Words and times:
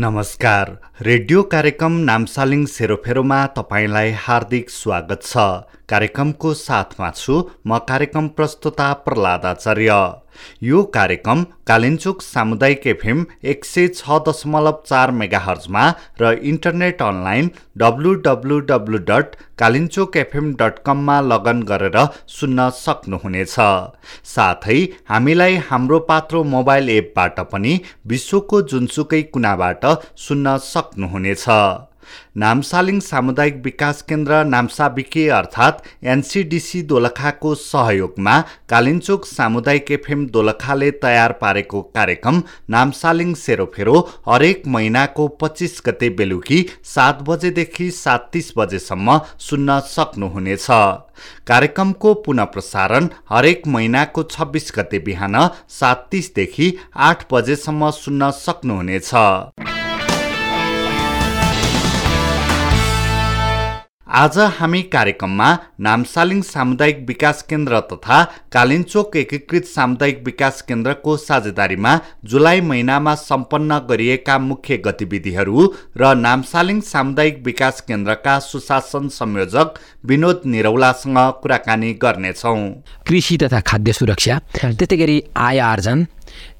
नमस्कार। 0.00 0.68
रेडियो 1.02 1.42
कार्यक्रम 1.52 1.96
नामसालिङ 2.04 2.64
सेरोफेरोमा 2.74 3.40
तपाईँलाई 3.56 4.10
हार्दिक 4.18 4.70
स्वागत 4.70 5.22
छ। 5.22 5.42
कार्यक्रमको 5.92 6.52
साथमा 6.60 7.10
छु 7.16 7.34
म 7.66 7.78
कार्यक्रम 7.90 8.28
प्रस्तुता 8.38 8.86
प्रहलाद 9.04 9.44
आचार्य 9.46 9.98
यो 10.62 10.82
कार्यक्रम 10.94 11.44
कालिन्चोक 11.66 12.22
सामुदायिक 12.22 12.86
एफएम 12.86 13.24
एक 13.52 13.64
सय 13.64 13.88
छ 13.90 14.18
दशमलव 14.28 14.82
चार 14.86 15.10
मेगाहर्जमा 15.20 15.84
र 16.20 16.32
internet 16.52 17.02
online 17.02 17.50
W 17.78 18.14
W 18.26 18.60
W 18.70 18.98
dot 19.10 19.36
Kalinchowk 19.58 20.16
FM 20.16 20.52
dot 20.60 20.78
कममा 20.86 21.20
लगन 21.22 21.62
गरेर 21.70 21.98
सुन्न 22.30 22.68
सक्नुहुनेछ। 22.76 23.54
साथै 24.34 24.80
हामीलाई 25.08 25.56
हाम्रो 25.68 25.98
पात्रो 26.08 26.42
मोबाइल 26.54 26.88
एपबाट 26.90 27.40
पनि 27.52 27.78
विश्वको 28.06 28.62
जुनसुकै 28.72 29.22
कुनाबाट 29.34 29.86
सुन्न 30.26 30.56
सक्नुहुनेछ। 30.64 31.46
नामसालिङ 32.36 33.00
सामुदायिक 33.00 33.56
विकास 33.64 34.02
केन्द्र 34.08 34.42
नाम्साबिके 34.46 35.28
अर्थात् 35.38 35.82
एनसिडिसी 36.06 36.82
दोलखाको 36.90 37.54
सहयोगमा 37.62 38.38
कालिन्चोक 38.70 39.26
सामुदायिक 39.26 39.90
एफएम 39.90 40.26
दोलखाले 40.28 40.90
तयार 41.02 41.32
पारेको 41.40 41.82
कार्यक्रम 41.96 42.42
नामसालिङ 42.70 43.34
सेरोफेरो 43.36 43.98
हरेक 44.28 44.62
महिनाको 44.68 45.28
पच्चिस 45.40 45.80
गते 45.86 46.10
बेलुकी 46.18 46.60
सात 46.94 47.22
बजेदेखि 47.28 47.90
सात 47.96 48.28
तिस 48.32 48.52
बजेसम्म 48.58 49.20
सुन्न 49.40 49.80
सक्नुहुनेछ। 49.88 50.66
कार्यक्रमको 51.46 52.14
पुनः 52.24 52.44
प्रसारण 52.54 53.08
हरेक 53.30 53.66
महिनाको 53.66 54.22
छब्बिस 54.30 54.72
गते 54.76 54.98
बिहान 55.08 55.36
सात 55.70 56.06
तिसदेखि 56.10 56.72
आठ 57.08 57.26
बजेसम्म 57.32 57.90
सुन्न 57.96 58.30
सक्नुहुनेछ। 58.38 59.10
आज 64.18 64.38
हामी 64.54 64.80
कार्यक्रममा 64.92 65.48
नामसालिङ 65.80 66.40
सामुदायिक 66.42 67.04
विकास 67.08 67.42
केन्द्र 67.50 67.80
तथा 67.90 68.16
कालिन्चोक 68.52 69.16
एकीकृत 69.16 69.64
सामुदायिक 69.64 70.22
विकास 70.26 70.60
केन्द्रको 70.68 71.16
साझेदारीमा 71.16 71.92
जुलाई 72.24 72.60
महिनामा 72.70 73.14
सम्पन्न 73.14 73.78
गरिएका 73.90 74.38
मुख्य 74.40 74.76
गतिविधिहरू 74.86 75.66
र 75.96 76.14
नामसालिङ 76.26 76.80
सामुदायिक 76.90 77.42
विकास 77.44 77.80
केन्द्रका 77.88 78.38
सुशासन 78.50 79.08
संयोजक 79.18 79.78
विनोद 80.10 80.42
निरौलासँग 80.46 81.18
कुराकानी 81.42 81.92
गर्नेछौँ। 82.02 82.58
कृषि 83.06 83.36
तथा 83.42 83.60
खाद्य 83.62 83.92
सुरक्षा 83.92 84.40
त्यस्तै 84.56 84.96
गरी 84.96 85.22
आय 85.38 85.58
आर्जन 85.70 86.06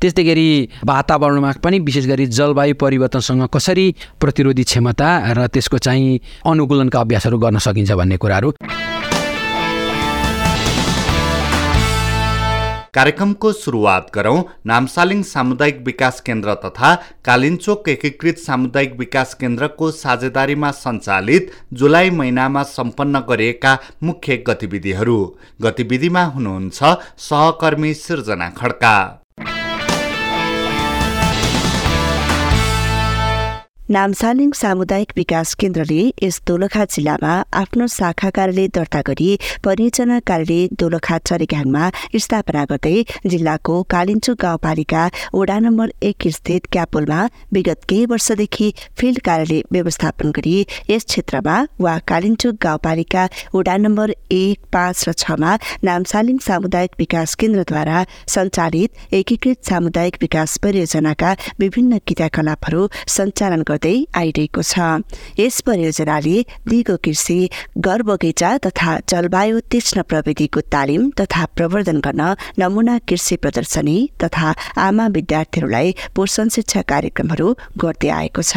त्यस्तै 0.00 0.24
गरी 0.24 0.48
वातावरणमा 0.84 1.52
पनि 1.64 1.78
विशेष 1.78 2.06
गरी 2.06 2.26
जलवायु 2.26 2.74
परिवर्तनसँग 2.74 3.48
कसरी 3.48 3.86
प्रतिरोधी 4.20 4.64
क्षमता 4.64 5.08
र 5.32 5.46
त्यसको 5.46 5.78
चाहिँ 5.78 6.20
अनुकूलनका 6.46 7.00
अभ्यासहरू 7.00 7.38
गर्न 7.38 7.58
सकिन्छ 7.58 7.92
भन्ने 7.92 8.16
कुराहरू। 8.16 8.52
कार्यक्रमको 12.94 13.52
सुरुवात 13.52 14.06
गरौँ। 14.14 14.42
नामसालिङ 14.66 15.22
सामुदायिक 15.22 15.78
विकास 15.86 16.20
केन्द्र 16.20 16.54
तथा 16.54 16.94
कालिन्चोक 17.24 17.88
एकीकृत 17.88 18.38
सामुदायिक 18.38 18.98
विकास 18.98 19.34
केन्द्रको 19.34 19.90
साझेदारीमा 19.90 20.70
सञ्चालित 20.70 21.50
जुलाई 21.72 22.10
महिनामा 22.10 22.62
सम्पन्न 22.62 23.20
गरिएका 23.30 23.78
मुख्य 24.02 24.36
गतिविधिहरू। 24.48 25.18
गतिविधिमा 25.62 26.24
हुनुहुन्छ 26.24 26.82
सहकर्मी 27.30 27.94
सिर्जना 27.94 28.50
खड्का। 28.50 29.19
नामसालिङ 33.94 34.50
सामुदायिक 34.54 35.12
विकास 35.16 35.54
केन्द्रले 35.60 36.02
यस 36.22 36.36
दोलखा 36.48 36.84
जिल्लामा 36.86 37.30
आफ्नो 37.60 37.86
शाखा 37.94 38.28
कार्यालय 38.36 38.66
दर्ता 38.76 39.00
गरी 39.06 39.30
परियोजना 39.64 40.18
कार्यालय 40.30 40.68
दोलखा 40.80 41.16
चरेघाङमा 41.28 41.88
स्थापना 42.16 42.62
गर्दै 42.70 42.92
जिल्लाको 43.32 43.74
कालिन्चु 43.94 44.34
गाउँपालिका 44.42 45.02
वडा 45.34 45.56
नम्बर 45.64 45.92
एक 46.10 46.26
स्थित 46.36 46.68
क्यापोलमा 46.76 47.18
विगत 47.56 47.80
केही 47.90 48.04
वर्षदेखि 48.12 48.68
फिल्ड 49.00 49.18
कार्यालय 49.28 49.62
व्यवस्थापन 49.72 50.30
गरी 50.38 50.54
यस 50.90 51.04
क्षेत्रमा 51.06 51.56
वा 51.86 51.96
कालिन्चुक 52.12 52.62
गाउँपालिका 52.66 53.26
वडा 53.56 53.76
नम्बर 53.86 54.14
एक 54.38 54.70
पाँच 54.72 55.04
र 55.08 55.16
छमा 55.24 55.56
नामसालिङ 55.90 56.38
सामुदायिक 56.46 56.94
विकास 57.02 57.34
केन्द्रद्वारा 57.42 58.06
सञ्चालित 58.36 59.12
एकीकृत 59.22 59.68
सामुदायिक 59.72 60.22
विकास 60.22 60.56
परियोजनाका 60.62 61.36
विभिन्न 61.60 62.02
क्रियाकलापहरू 62.06 62.88
सञ्चालन 63.18 63.62
गर्दै 63.62 63.78
गर्दै 63.80 63.96
आइरहेको 64.14 64.62
छ। 64.62 64.76
यस 65.40 65.60
परियोजनाले 65.66 66.36
दिगो 66.68 66.96
कृषि 67.04 67.38
घर 67.78 68.02
बगैँचा 68.02 68.50
तथा 68.66 68.98
जलवायु 69.08 69.60
तीक्ष्ण 69.72 70.02
प्रविधिको 70.10 70.60
तालिम 70.68 71.10
तथा 71.20 71.44
प्रवर्धन 71.56 72.00
गर्न 72.00 72.22
नमुना 72.60 72.98
कृषि 73.08 73.36
प्रदर्शनी 73.42 73.98
तथा 74.20 74.54
आमा 74.76 75.06
विद्यार्थीहरूलाई 75.16 75.94
पोषण 76.14 76.48
शिक्षा 76.56 76.82
कार्यक्रमहरू 76.92 77.48
गर्दै 77.80 78.08
आएको 78.20 78.42
छ। 78.42 78.56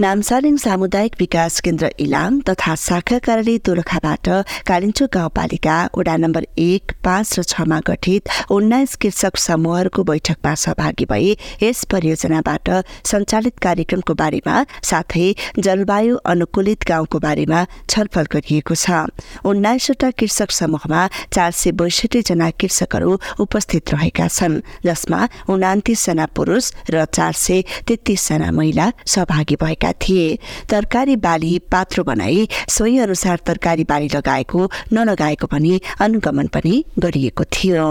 नामसालिङ 0.00 0.56
सामुदायिक 0.62 1.14
विकास 1.18 1.58
केन्द्र 1.60 1.88
इलाम 2.00 2.38
तथा 2.48 2.74
शाखा 2.78 3.18
कार्यालय 3.18 3.56
दोलखाबाट 3.66 4.28
कालिन्चो 4.68 5.06
गाउँपालिका 5.14 5.76
वडा 5.98 6.16
नम्बर 6.16 6.44
एक 6.56 6.92
पाँच 7.04 7.38
र 7.38 7.42
छमा 7.42 7.78
गठित 7.82 8.28
उन्नाइस 8.56 8.94
कृषक 9.02 9.36
समूहहरूको 9.36 10.02
बैठकमा 10.10 10.54
सहभागी 10.54 11.04
भए 11.10 11.32
यस 11.62 11.82
परियोजनाबाट 11.90 12.70
सञ्चालित 13.10 13.58
कार्यक्रमको 13.58 14.14
बारेमा 14.14 14.54
साथै 14.90 15.26
जलवायु 15.58 16.16
अनुकूलित 16.30 16.86
गाउँको 16.86 17.18
बारेमा 17.18 17.64
छलफल 17.90 18.30
गरिएको 18.34 18.74
छ। 18.74 19.10
उन्नाइसवटा 19.50 20.10
कृषक 20.14 20.50
समूहमा 20.60 21.02
चार 21.34 21.50
सय 21.50 21.72
बैसठी 21.74 22.22
जना 22.30 22.50
कृषकहरू 22.54 23.18
उपस्थित 23.40 23.94
रहेका 23.94 24.28
छन्। 24.30 24.62
जसमा 24.86 25.20
उनातिसजना 25.50 26.26
पुरुष 26.38 26.72
र 26.94 27.04
चार 27.10 27.32
सय 27.34 27.62
तेत्तिसजना 27.88 28.54
महिला 28.54 28.90
सहभागी 29.02 29.56
भएका 29.58 29.87
थिए। 29.92 30.38
तरकारी 30.70 31.16
बाली 31.16 31.58
पात्रो 31.58 32.04
बनाई 32.04 32.48
सोही 32.68 32.98
अनुसार 32.98 33.38
तरकारी 33.46 33.84
बाली 33.84 34.08
लगाएको 34.14 34.70
नलगाएको 34.92 35.46
पनि 35.46 35.80
अनुगमन 36.00 36.46
पनि 36.46 36.84
गरिएको 36.98 37.44
थियो। 37.44 37.88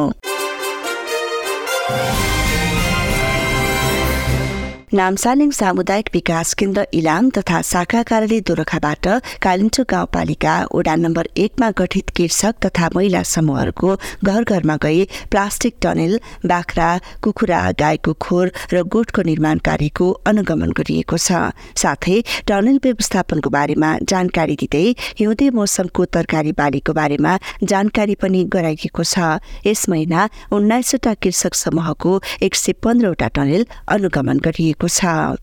नामसालिङ 4.93 5.49
सामुदायिक 5.51 6.09
विकास 6.13 6.53
केन्द्र 6.59 6.85
इलाम 6.95 7.29
तथा 7.37 7.61
शाखा 7.69 8.01
कार्यालय 8.07 8.39
दोलखाबाट 8.47 9.07
कालिन्चो 9.43 9.83
गाउँपालिका 9.83 10.53
वडा 10.75 10.93
नम्बर 10.95 11.27
एकमा 11.37 11.69
गठित 11.79 12.09
कृषक 12.17 12.55
तथा 12.65 12.87
महिला 12.95 13.23
समूहहरूको 13.27 13.95
घर 14.23 14.43
घरमा 14.43 14.75
गई 14.83 15.03
प्लास्टिक 15.31 15.75
टनेल 15.83 16.13
बाख्रा 16.45 16.87
कुखुरा 17.23 17.59
गाईको 17.79 18.13
खोर 18.15 18.51
र 18.73 18.83
गोठको 18.87 19.21
निर्माण 19.29 19.57
कार्यको 19.67 20.07
अनुगमन 20.31 20.71
गरिएको 20.79 21.17
छ। 21.17 21.51
साथै 21.75 22.21
टनेल 22.47 22.79
व्यवस्थापनको 22.85 23.49
बारेमा 23.57 23.91
जानकारी 24.07 24.55
दिँदै 24.55 24.85
हिउँदे 25.19 25.49
मौसमको 25.59 26.05
तरकारी 26.15 26.55
बालीको 26.61 26.93
बारेमा 26.93 27.35
जानकारी 27.73 28.15
पनि 28.23 28.43
गराइएको 28.55 29.03
छ। 29.03 29.43
यस 29.67 29.83
महिना 29.89 30.29
उन्नाइसवटा 30.53 31.13
कृषक 31.19 31.61
समूहको 31.65 32.17
एक 32.41 32.55
सय 32.55 32.79
पन्ध्रवटा 32.83 33.27
टनेल 33.35 33.67
अनुगमन 33.91 34.39
गरिएको 34.47 34.75
गरिएको 34.79 34.87
छ 34.87 35.37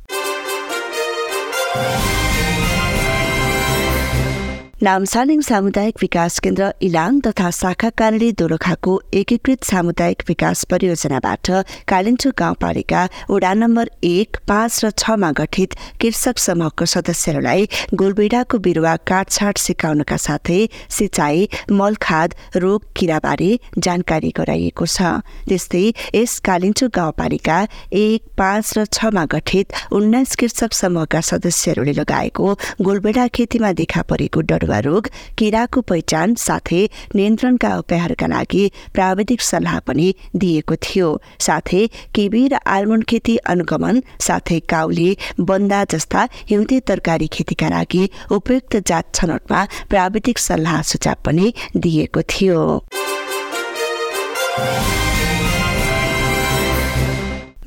नामसालिङ 4.84 5.40
सामुदायिक 5.40 6.00
विकास 6.02 6.38
केन्द्र 6.44 6.64
इलाङ 6.86 7.18
तथा 7.24 7.50
शाखा 7.58 7.88
कार्यालय 8.00 8.32
दोलखाको 8.40 8.92
एकीकृत 9.20 9.64
सामुदायिक 9.64 10.22
विकास 10.28 10.64
परियोजनाबाट 10.70 11.50
कालिन्चु 11.90 12.30
गाउँपालिका 12.38 13.04
वडा 13.30 13.52
नम्बर 13.60 13.90
एक 14.04 14.36
पाँच 14.48 14.84
र 14.84 14.90
छमा 15.02 15.30
गठित 15.38 15.76
कृषक 16.02 16.42
समूहको 16.46 16.84
सदस्यहरूलाई 16.94 17.68
गोलबेडाको 18.00 18.58
बिरुवा 18.66 18.94
काटछाट 19.12 19.62
सिकाउनका 19.66 20.16
साथै 20.26 20.58
सिंचाई 20.96 21.48
मलखाद 21.80 22.34
रोग 22.66 22.84
किराबारे 22.96 23.50
जानकारी 23.88 24.32
गराइएको 24.40 24.90
छ। 24.96 25.14
त्यस्तै 25.48 25.84
यस 26.18 26.36
कालिन्चु 26.50 26.90
गाउँपालिका 26.98 27.58
एक 28.02 28.28
पाँच 28.42 28.74
र 28.76 28.84
छमा 28.98 29.24
गठित 29.36 29.80
उन्नाइस 30.00 30.36
कृषक 30.44 30.78
समूहका 30.82 31.24
सदस्यहरूले 31.30 31.96
लगाएको 32.02 32.52
गोलबेडा 32.90 33.26
खेतीमा 33.34 33.72
देखा 33.80 34.06
परेको 34.12 34.46
डरुवा 34.52 34.72
रोग 34.80 35.08
किराको 35.38 35.80
पहिचान 35.90 36.34
साथै 36.38 36.82
नियन्त्रणका 37.14 37.70
उपायहरूका 37.78 38.26
लागि 38.26 38.64
प्राविधिक 38.94 39.40
सल्लाह 39.40 39.78
पनि 39.88 40.08
दिएको 40.36 40.76
थियो। 40.86 41.08
साथै 41.40 41.82
केबी 42.14 42.42
र 42.48 42.60
आलमोन्ड 42.74 43.04
खेती 43.10 43.36
अनुगमन 43.52 44.02
साथै 44.26 44.58
काउली 44.70 45.10
बन्दा 45.40 45.80
जस्ता 45.92 46.28
हिउँदे 46.50 46.80
तरकारी 46.88 47.26
खेतीका 47.34 47.68
लागि 47.68 48.04
उपयुक्त 48.30 48.76
जात 48.88 49.14
छनौटमा 49.14 49.60
प्राविधिक 49.90 50.38
सल्लाह 50.38 50.82
सुझाव 50.90 51.16
पनि 51.24 51.52
दिएको 51.76 52.22
थियो। 52.32 52.60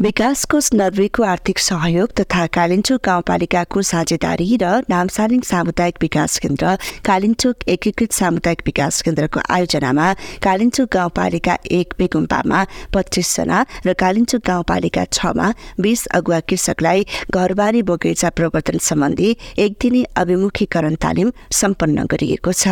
विकास 0.02 0.44
कोष 0.46 0.70
नर्वेको 0.74 1.24
आर्थिक 1.24 1.60
सहयोग 1.60 2.12
तथा 2.20 2.46
कालिन्चोक 2.56 3.02
गाउँपालिकाको 3.06 3.82
साझेदारी 3.82 4.46
र 4.62 4.66
नामसालिङ 4.90 5.42
सामुदायिक 5.42 5.96
विकास 6.02 6.38
केन्द्र 6.40 6.76
कालिन्चोक 7.06 7.68
एकीकृत 7.68 8.12
सामुदायिक 8.14 8.62
विकास 8.66 9.02
केन्द्रको 9.02 9.40
आयोजनामा 9.50 10.08
कालिन्चोक 10.46 10.90
गाउँपालिका 10.94 11.58
एक 11.80 11.94
बेगुम्पामा 11.98 12.60
पच्चिसजना 12.94 13.66
र 13.88 13.94
कालिन्चोक 13.98 14.42
गाउँपालिका 14.48 15.06
छमा 15.12 15.48
बीस 15.82 16.06
अगुवा 16.14 16.40
कृषकलाई 16.46 17.06
घरबारी 17.34 17.82
बगैँचा 17.90 18.30
प्रवर्तन 18.38 18.78
सम्बन्धी 18.90 19.36
एक 19.58 19.82
दिने 19.82 20.04
अभिमुखीकरण 20.16 20.96
तालिम 21.02 21.32
सम्पन्न 21.62 22.06
गरिएको 22.06 22.52
छ। 22.54 22.64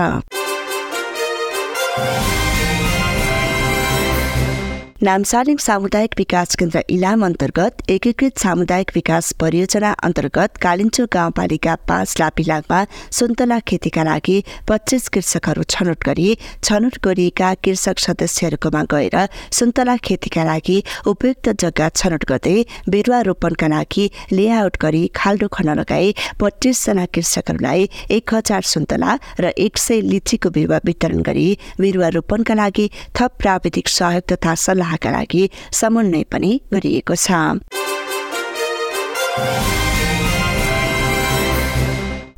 नामसालिङ 5.03 5.57
सामुदायिक 5.59 6.13
विकास 6.17 6.55
केन्द्र 6.55 6.81
इलाम 6.89 7.23
अन्तर्गत 7.25 7.81
एकीकृत 7.91 8.37
सामुदायिक 8.39 8.91
विकास 8.95 9.31
परियोजना 9.39 9.89
अन्तर्गत 10.07 10.57
कालिन्चो 10.63 11.05
गाउँपालिका 11.13 11.73
पाँच 11.89 12.13
लापिलाङमा 12.19 12.79
सुन्तला 13.17 13.57
खेतीका 13.67 14.03
लागि 14.03 14.37
पच्चिस 14.69 15.07
कृषकहरू 15.15 15.63
छनौट 15.73 16.03
गरी 16.05 16.27
छनौट 16.37 16.99
गरिएका 17.05 17.49
कृषक 17.65 17.99
सदस्यहरूकोमा 17.99 18.83
गएर 18.93 19.17
सुन्तला 19.57 19.95
खेतीका 20.05 20.43
लागि 20.51 20.77
उपयुक्त 21.07 21.49
जग्गा 21.57 21.89
छनौट 21.95 22.25
गर्दै 22.31 22.55
बिरुवा 22.89 23.19
रोपणका 23.29 23.67
लागि 23.75 24.07
लेआउट 24.31 24.81
गरी 24.83 25.03
खाल्डो 25.15 25.51
खन्न 25.57 25.77
लगाई 25.81 26.15
पच्चिसजना 26.39 27.05
कृषकहरूलाई 27.13 27.89
एक 28.19 28.33
हजार 28.35 28.71
सुन्तला 28.71 29.17
र 29.41 29.51
एक 29.67 29.83
सय 29.87 30.01
लिचीको 30.07 30.55
बिरुवा 30.55 30.79
वितरण 30.85 31.21
गरी 31.29 31.47
बिरुवा 31.81 32.15
रोपणका 32.17 32.59
लागि 32.63 32.89
थप 33.19 33.37
प्राविधिक 33.43 33.95
सहयोग 33.97 34.31
तथा 34.33 34.55
सल्लाह 34.65 34.83
सल्लाहका 34.85 35.11
लागि 35.11 35.43
समन्वय 35.73 36.23
पनि 36.31 36.51
गरिएको 36.73 37.15
छ। 37.15 37.29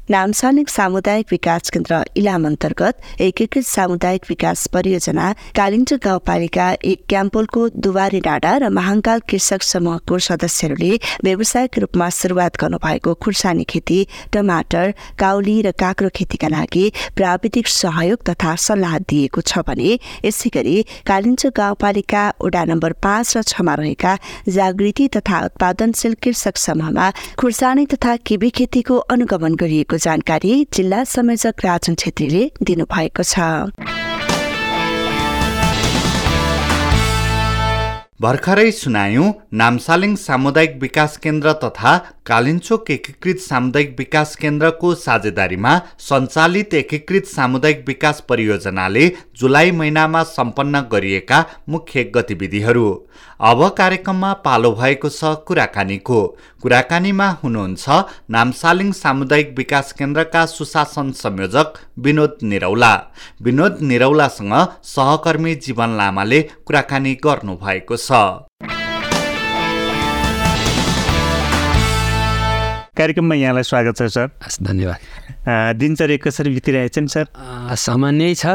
नामसालिङ 0.09 0.65
सामुदायिक 0.67 1.27
विकास 1.31 1.69
केन्द्र 1.69 1.95
इलाम 2.17 2.45
अन्तर्गत 2.47 3.21
एकीकृत 3.21 3.65
सामुदायिक 3.67 4.25
विकास 4.29 4.65
परियोजना 4.73 5.25
कालिन्चो 5.55 5.95
गाउँपालिका 6.03 6.67
एक 6.83 7.01
क्याम्पोलको 7.09 7.67
दुवारी 7.77 8.19
डाँडा 8.27 8.51
र 8.57 8.69
महाङ्काल 8.71 9.19
कृषक 9.29 9.61
समूहको 9.63 10.19
सदस्यहरूले 10.27 10.91
व्यावसायिक 11.25 11.79
रूपमा 11.79 12.07
सुरुवात 12.11 12.59
गर्नुभएको 12.61 13.13
खुर्सानी 13.17 13.63
खेती 13.65 13.99
टमाटर 14.33 14.93
काउली 15.19 15.57
र 15.61 15.71
काँक्रो 15.75 16.09
खेतीका 16.15 16.47
लागि 16.47 16.85
प्राविधिक 17.17 17.67
सहयोग 17.69 18.23
तथा 18.29 18.55
सल्लाह 18.67 18.97
दिएको 19.05 19.41
छ 19.43 19.65
भने 19.67 19.91
यसै 20.23 20.53
गरी 20.55 20.77
कालिन्चो 21.05 21.51
गाउँपालिका 21.59 22.23
वडा 22.41 22.63
नम्बर 22.71 22.97
पाँच 23.03 23.35
र 23.37 23.43
छमा 23.45 23.75
रहेका 23.75 24.15
जागृति 24.53 25.07
तथा 25.17 25.43
उत्पादनशील 25.45 26.17
कृषक 26.23 26.63
समूहमा 26.65 27.11
खुर्सानी 27.37 27.85
तथा 27.89 28.15
किबी 28.25 28.55
खेतीको 28.55 29.03
अनुगमन 29.11 29.61
गरिएको 29.61 29.96
जानकारी 29.97 30.53
जिल्ला 30.73 31.03
संयोजक 31.03 31.65
राजन 31.65 31.95
छेत्रीले 31.95 32.43
दिनुभएको 32.63 33.23
छ। 33.23 33.35
भर्खरै 38.21 38.69
सुनायौं 38.71 39.25
नामसालिङ 39.53 40.13
सामुदायिक 40.17 40.77
विकास 40.81 41.17
केन्द्र 41.23 41.51
तथा 41.63 41.91
कालिन्चोक 42.27 42.89
एकीकृत 42.91 43.37
सामुदायिक 43.39 43.95
विकास 43.97 44.35
केन्द्रको 44.35 44.93
साझेदारीमा 44.95 45.75
सञ्चालित 45.99 46.73
एकीकृत 46.73 47.25
सामुदायिक 47.27 47.83
विकास 47.87 48.19
परियोजनाले 48.29 49.05
जुलाई 49.39 49.71
महिनामा 49.71 50.23
सम्पन्न 50.29 50.81
गरिएका 50.91 51.39
मुख्य 51.69 52.03
गतिविधिहरू। 52.15 52.89
अब 53.41 53.67
कार्यक्रममा 53.77 54.33
पालो 54.45 54.71
भएको 54.73 55.09
छ 55.09 55.33
कुराकानीको। 55.47 56.19
कुराकानीमा 56.61 57.29
हुनुहुन्छ 57.43 58.03
नामसालिङ 58.29 58.91
सामुदायिक 58.93 59.55
विकास 59.57 59.91
केन्द्रका 59.93 60.45
सुशासन 60.47 61.11
संयोजक 61.13 61.79
विनोद 61.99 62.37
निरौला। 62.43 62.93
विनोद 63.41 63.79
निरौलासँग 63.83 64.53
सहकर्मी 64.85 65.55
जीवन 65.63 65.97
लामाले 65.97 66.41
कुराकानी 66.65 67.15
गर्नुभएको 67.23 67.97
छ। 67.97 68.46
कार्यक्रममा 72.97 73.35
यहाँलाई 73.35 73.63
स्वागत 73.63 73.95
छ 73.97 74.01
सर। 74.09 74.27
धन्यवाद। 74.57 75.77
दिनचर्या 75.77 76.17
कसरी 76.17 76.49
बितिरहेछ 76.49 76.97
नि 76.97 77.07
सर 77.07 77.25
सामान्य 77.77 78.33
छ। 78.33 78.45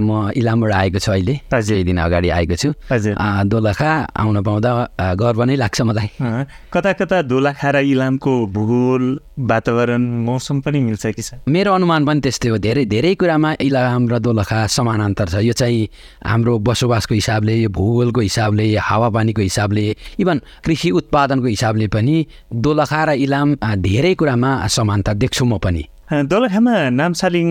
म 0.00 0.32
इलामबाट 0.32 0.72
आएको 0.72 0.98
छु 1.04 1.12
अहिले। 1.12 1.34
यही 1.52 1.84
दिन 1.84 1.98
अगाडि 2.00 2.28
आएको 2.32 2.56
छु। 2.56 2.72
हजुर। 2.88 3.14
दोलखा 3.44 3.92
आउन 4.16 4.40
पाउँदा 4.40 4.70
गर्व 5.20 5.40
नै 5.44 5.56
लाग्छ 5.60 5.80
मलाई। 5.84 6.08
कता 6.72 6.92
कता 6.96 7.20
दोलखा 7.28 7.70
र 7.70 7.84
इलामको 7.84 8.32
भूगोल 8.56 9.04
वातावरण 9.36 10.02
मौसम 10.24 10.60
पनि 10.64 10.80
मिल्छ 10.80 11.06
कि 11.06 11.22
सर? 11.22 11.36
मेरो 11.44 11.72
अनुमान 11.76 12.04
पनि 12.08 12.20
त्यस्तै 12.24 12.48
हो। 12.48 12.56
धेरै 12.56 12.84
धेरै 12.88 13.14
कुरामा 13.20 13.50
इलाम 13.60 14.08
र 14.08 14.18
दोलखा 14.18 14.66
समानान्तर 14.66 15.28
छ। 15.28 15.44
यो 15.44 15.52
चाहिँ 15.52 15.88
हाम्रो 16.24 16.58
बसोबासको 16.64 17.14
हिसाबले 17.20 17.54
यो 17.54 17.68
भूगोलको 17.68 18.20
हिसाबले 18.20 18.64
हावापानीको 18.80 19.42
हिसाबले 19.44 19.84
इभन 20.24 20.40
कृषि 20.64 20.90
उत्पादनको 20.90 21.46
हिसाबले 21.46 21.86
पनि 21.92 22.16
दोलखा 22.48 23.04
र 23.04 23.10
इलाम 23.28 23.48
धेरै 23.90 24.14
कुरामा 24.14 24.50
समानता 24.70 25.12
देख्छु 25.20 25.44
म 25.44 25.58
पनि। 25.58 25.82
दोलखामा 26.30 26.74
नामसालिङ 26.94 27.48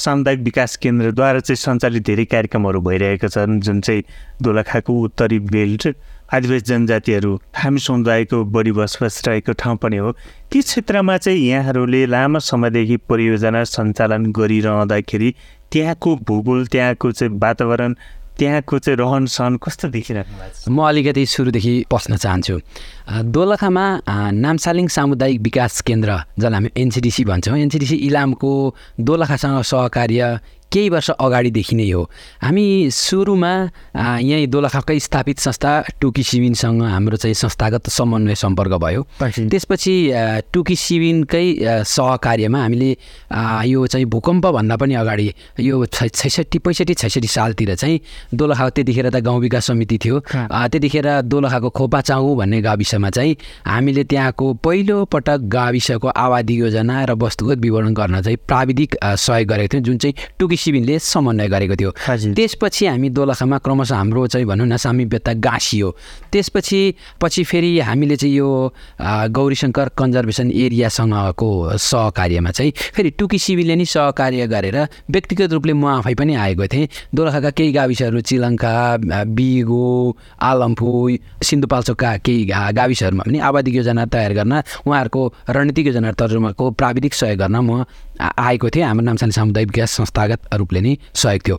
सामुदायिक 0.00 0.40
विकास 0.40 0.76
केन्द्रद्वारा 0.82 1.40
चाहिँ 1.46 1.56
सञ्चालित 1.56 2.02
धेरै 2.06 2.24
कार्यक्रमहरू 2.34 2.80
भइरहेका 2.86 3.28
छन् 3.34 3.60
जुन 3.66 3.80
चाहिँ 3.86 4.02
दोलखाको 4.38 4.92
उत्तरी 5.06 5.38
बेल्ट 5.50 5.82
आदिवासी 6.30 6.64
जनजातिहरू 6.70 7.32
हामी 7.58 7.80
समुदायको 7.86 8.38
बढी 8.54 8.72
बसोबास 8.78 9.22
रहेको 9.26 9.52
ठाउँ 9.58 9.76
पनि 9.82 9.96
हो। 9.96 10.10
ती 10.50 10.60
क्षेत्रमा 10.62 11.16
चाहिँ 11.26 11.42
यहाँहरूले 11.48 12.06
लामो 12.06 12.38
समयदेखि 12.50 12.96
परियोजना 13.10 13.64
सञ्चालन 13.74 14.30
गरिरहँदाखेरि 14.38 15.34
त्यहाँको 15.72 16.16
भूगोल 16.28 16.66
त्यहाँको 16.70 17.12
चाहिँ 17.18 17.38
वातावरण 17.42 17.94
त्यहाँको 18.40 18.78
चाहिँ 18.80 18.96
रहन 18.96 19.26
सहन 19.28 19.56
कस्तो 19.60 19.88
देखिराख्नु 19.92 20.36
भएको 20.40 20.56
छ? 20.56 20.68
म 20.72 20.78
अलिकति 20.80 21.22
सुरुदेखि 21.28 21.74
पस्न 21.92 22.16
चाहन्छु। 22.16 22.56
दोलखामा 23.36 23.84
नामसालिङ 24.32 24.86
सामुदायिक 24.88 25.40
विकास 25.44 25.80
केन्द्र 25.84 26.10
जसलाई 26.40 26.56
हामी 26.56 26.70
एनसिडिसी 26.72 27.22
भन्छौँ। 27.28 27.56
एनसिडिसी 27.60 27.96
इलामको 28.08 28.52
दोलखासँग 28.96 29.60
सहकार्य 29.60 30.22
केही 30.72 30.88
वर्ष 30.88 31.10
अगाडिदेखि 31.10 31.76
नै 31.76 31.90
हो। 31.90 32.02
हामी 32.42 32.90
सुरुमा 32.90 33.52
यहीँ 34.22 34.46
दोलखाकै 34.46 34.98
स्थापित 35.00 35.38
संस्था 35.38 35.70
टुकी 36.00 36.22
सिबिनसँग 36.22 36.82
हाम्रो 36.82 37.16
चाहिँ 37.16 37.34
संस्थागत 37.34 37.88
समन्वय 37.90 38.34
सम्पर्क 38.34 38.74
भयो। 38.78 39.02
त्यसपछि 39.20 39.94
टुकी 40.52 40.76
सिबिनकै 40.76 41.46
सहकार्यमा 41.84 42.58
हामीले 42.62 42.90
यो 43.66 43.86
चाहिँ 43.86 44.06
भूकम्पभन्दा 44.06 44.76
पनि 44.76 44.94
अगाडि 44.94 45.26
यो 45.60 45.84
छैसठी 45.86 46.58
पैँसठी 46.58 46.94
छैसठी 46.94 47.28
सालतिर 47.28 47.74
चाहिँ 47.74 48.00
दोलखा 48.34 48.68
त्यतिखेर 48.70 49.10
त 49.10 49.16
गाउँ 49.20 49.40
विकास 49.40 49.66
समिति 49.66 49.98
थियो। 49.98 50.18
त्यतिखेर 50.30 51.08
दोलखाको 51.26 51.70
खोपाचाउ 51.70 52.34
भन्ने 52.36 52.60
गाविसमा 52.62 53.10
चाहिँ 53.10 53.36
हामीले 53.66 54.04
त्यहाँको 54.04 54.52
पहिलोपटक 54.64 55.40
गाविसको 55.50 56.08
आवादी 56.08 56.54
योजना 56.54 57.04
र 57.04 57.18
वस्तुगत 57.18 57.58
विवरण 57.58 57.94
गर्न 57.94 58.20
चाहिँ 58.22 58.38
प्राविधिक 58.46 58.96
सहयोग 59.02 59.48
गरेको 59.48 59.72
थियौँ 59.74 59.84
जुन 59.84 59.98
चाहिँ 59.98 60.14
टुकी 60.38 60.56
सिबिनले 60.60 60.98
समन्वय 61.00 61.48
गरेको 61.48 61.74
थियो। 61.80 61.90
त्यसपछि 62.36 62.86
हामी 62.86 63.08
दोलखामा 63.10 63.58
क्रमशः 63.64 63.96
हाम्रो 63.96 64.26
चाहिँ 64.26 64.46
भनौँ 64.46 64.66
न 64.66 64.76
सामिप्यता 64.76 65.32
गाँसियो। 65.40 65.88
त्यसपछि 66.32 66.80
पछि 67.20 67.42
फेरि 67.44 67.70
हामीले 67.80 68.16
चाहिँ 68.16 68.34
यो 68.36 68.48
गौरीशङ्कर 69.32 69.88
कन्जर्भेसन 69.98 70.50
एरियासँगको 70.50 71.50
सहकार्यमा 71.78 72.50
चाहिँ 72.50 72.72
फेरि 72.94 73.10
टुकी 73.18 73.38
सिबीले 73.38 73.74
नै 73.76 73.84
सहकार्य 73.84 74.46
गरेर 74.46 74.78
व्यक्तिगत 75.10 75.52
रूपले 75.52 75.72
म 75.72 75.86
आफै 75.98 76.14
पनि 76.14 76.34
आएको 76.34 76.66
थिएँ। 76.66 76.88
दोलखाका 77.14 77.50
केही 77.50 77.72
गाविसहरू 77.72 78.20
चिलङ्का 78.20 78.74
बिगो 79.26 80.16
आलम्फु 80.40 80.88
सिन्धुपाल्चोकका 81.42 82.10
केही 82.26 82.44
गाविसहरूमा 82.76 83.22
पनि 83.26 83.38
आवादिक 83.38 83.74
योजना 83.74 84.04
तयार 84.06 84.32
गर्न 84.34 84.52
उहाँहरूको 84.86 85.22
रणनीतिक 85.50 85.86
योजना 85.86 86.12
तर्जुमाको 86.12 86.70
प्राविधिक 86.78 87.14
सहयोग 87.14 87.38
गर्न 87.40 87.56
म 87.60 87.84
आएको 88.20 88.68
थिएँ। 88.68 88.84
हाम्रो 88.84 89.04
नामसानी 89.04 89.32
सामुदायिक 89.32 89.68
विकास 89.70 89.90
संस्थागत 89.96 90.49
रूपले 90.52 90.80
नै 90.80 90.96
सहयोग 91.14 91.42
थियो। 91.46 91.56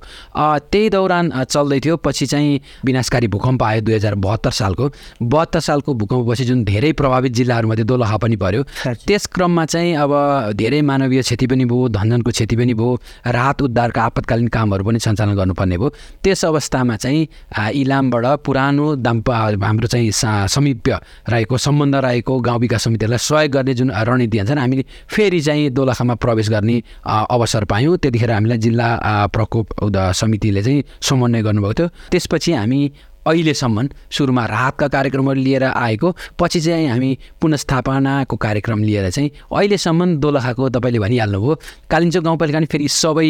त्यही 0.72 0.90
दौरान 0.90 1.32
चल्दै 1.44 1.80
थियो 1.80 1.98
पछि 1.98 2.26
चाहिँ 2.26 2.60
विनाशकारी 2.86 3.28
भूकम्प 3.28 3.64
आयो 3.64 3.82
दुई 3.82 3.94
हजार 3.96 4.16
बहत्तर 4.18 4.52
सालको। 4.52 4.90
बहत्तर 5.24 5.60
सालको 5.60 5.94
भूकम्पपछि 5.94 6.46
जुन 6.46 6.64
धेरै 6.66 6.92
प्रभावित 6.94 7.32
जिल्लाहरूमध्ये 7.34 7.84
दोलखा 7.84 8.18
पनि 8.18 8.36
पर्यो 8.36 8.64
त्यस 9.06 9.26
क्रममा 9.34 9.66
चाहिँ 9.66 9.96
अब 9.98 10.12
धेरै 10.56 10.82
मानवीय 10.82 11.22
क्षति 11.22 11.48
पनि 11.48 11.66
भयो 11.66 11.88
धनजनको 11.90 12.32
क्षति 12.32 12.56
पनि 12.56 12.74
भयो 12.74 12.90
राहत 13.28 13.62
उद्धारका 13.62 14.02
आपतकालीन 14.04 14.48
कामहरू 14.50 14.84
पनि 14.86 15.00
सञ्चालन 15.00 15.36
गर्नुपर्ने 15.36 15.78
भयो। 15.78 15.90
त्यस 16.24 16.46
अवस्थामा 16.46 16.96
चाहिँ 16.98 17.28
इलामबाट 17.74 18.26
पुरानो 18.46 18.96
दाम 18.98 19.24
हाम्रो 19.30 19.88
चाहिँ 19.88 20.12
समीप्य 20.50 21.00
रहेको 21.30 21.58
सम्बन्ध 21.58 21.96
रहेको 21.96 22.40
गाउँ 22.42 22.60
विकास 22.60 22.84
समितिहरूलाई 22.84 23.18
सहयोग 23.20 23.52
गर्ने 23.52 23.74
जुन 23.74 23.92
रणनीति 23.92 24.38
हुन्छ 24.38 24.52
हामीले 24.58 24.84
फेरि 25.10 25.40
चाहिँ 25.42 25.70
दोलखामा 25.72 26.16
प्रवेश 26.16 26.50
गर्ने 26.50 26.76
अवसर 27.06 27.64
पायौँ। 27.66 27.98
त्यतिखेर 27.98 28.32
हामीलाई 28.32 28.58
जिल्ला 28.58 28.81
प्रकोप 29.34 29.68
समितिले 30.16 30.64
चाहिँ 30.64 30.84
समन्वय 31.02 31.42
गर्नुभएको 31.42 31.74
थियो। 31.74 31.88
त्यसपछि 32.12 32.54
हामी 32.54 32.92
अहिलेसम्म 33.22 33.88
सुरुमा 34.12 34.46
राहतका 34.46 34.88
कार्यक्रमहरू 34.88 35.42
लिएर 35.42 35.64
आएको 35.64 36.10
पछि 36.40 36.60
चाहिँ 36.62 36.88
हामी 36.90 37.18
पुनस्थापनाको 37.42 38.36
कार्यक्रम 38.36 38.84
लिएर 38.84 39.10
चाहिँ 39.10 39.30
अहिलेसम्म 39.54 40.16
दोलखाको 40.18 40.70
तपाईँले 40.70 41.00
भनिहाल्नुभयो 41.00 41.56
कालिम्चोक 41.92 42.24
गाउँपालिका 42.24 42.60
फेरि 42.66 42.88
सबै 42.90 43.28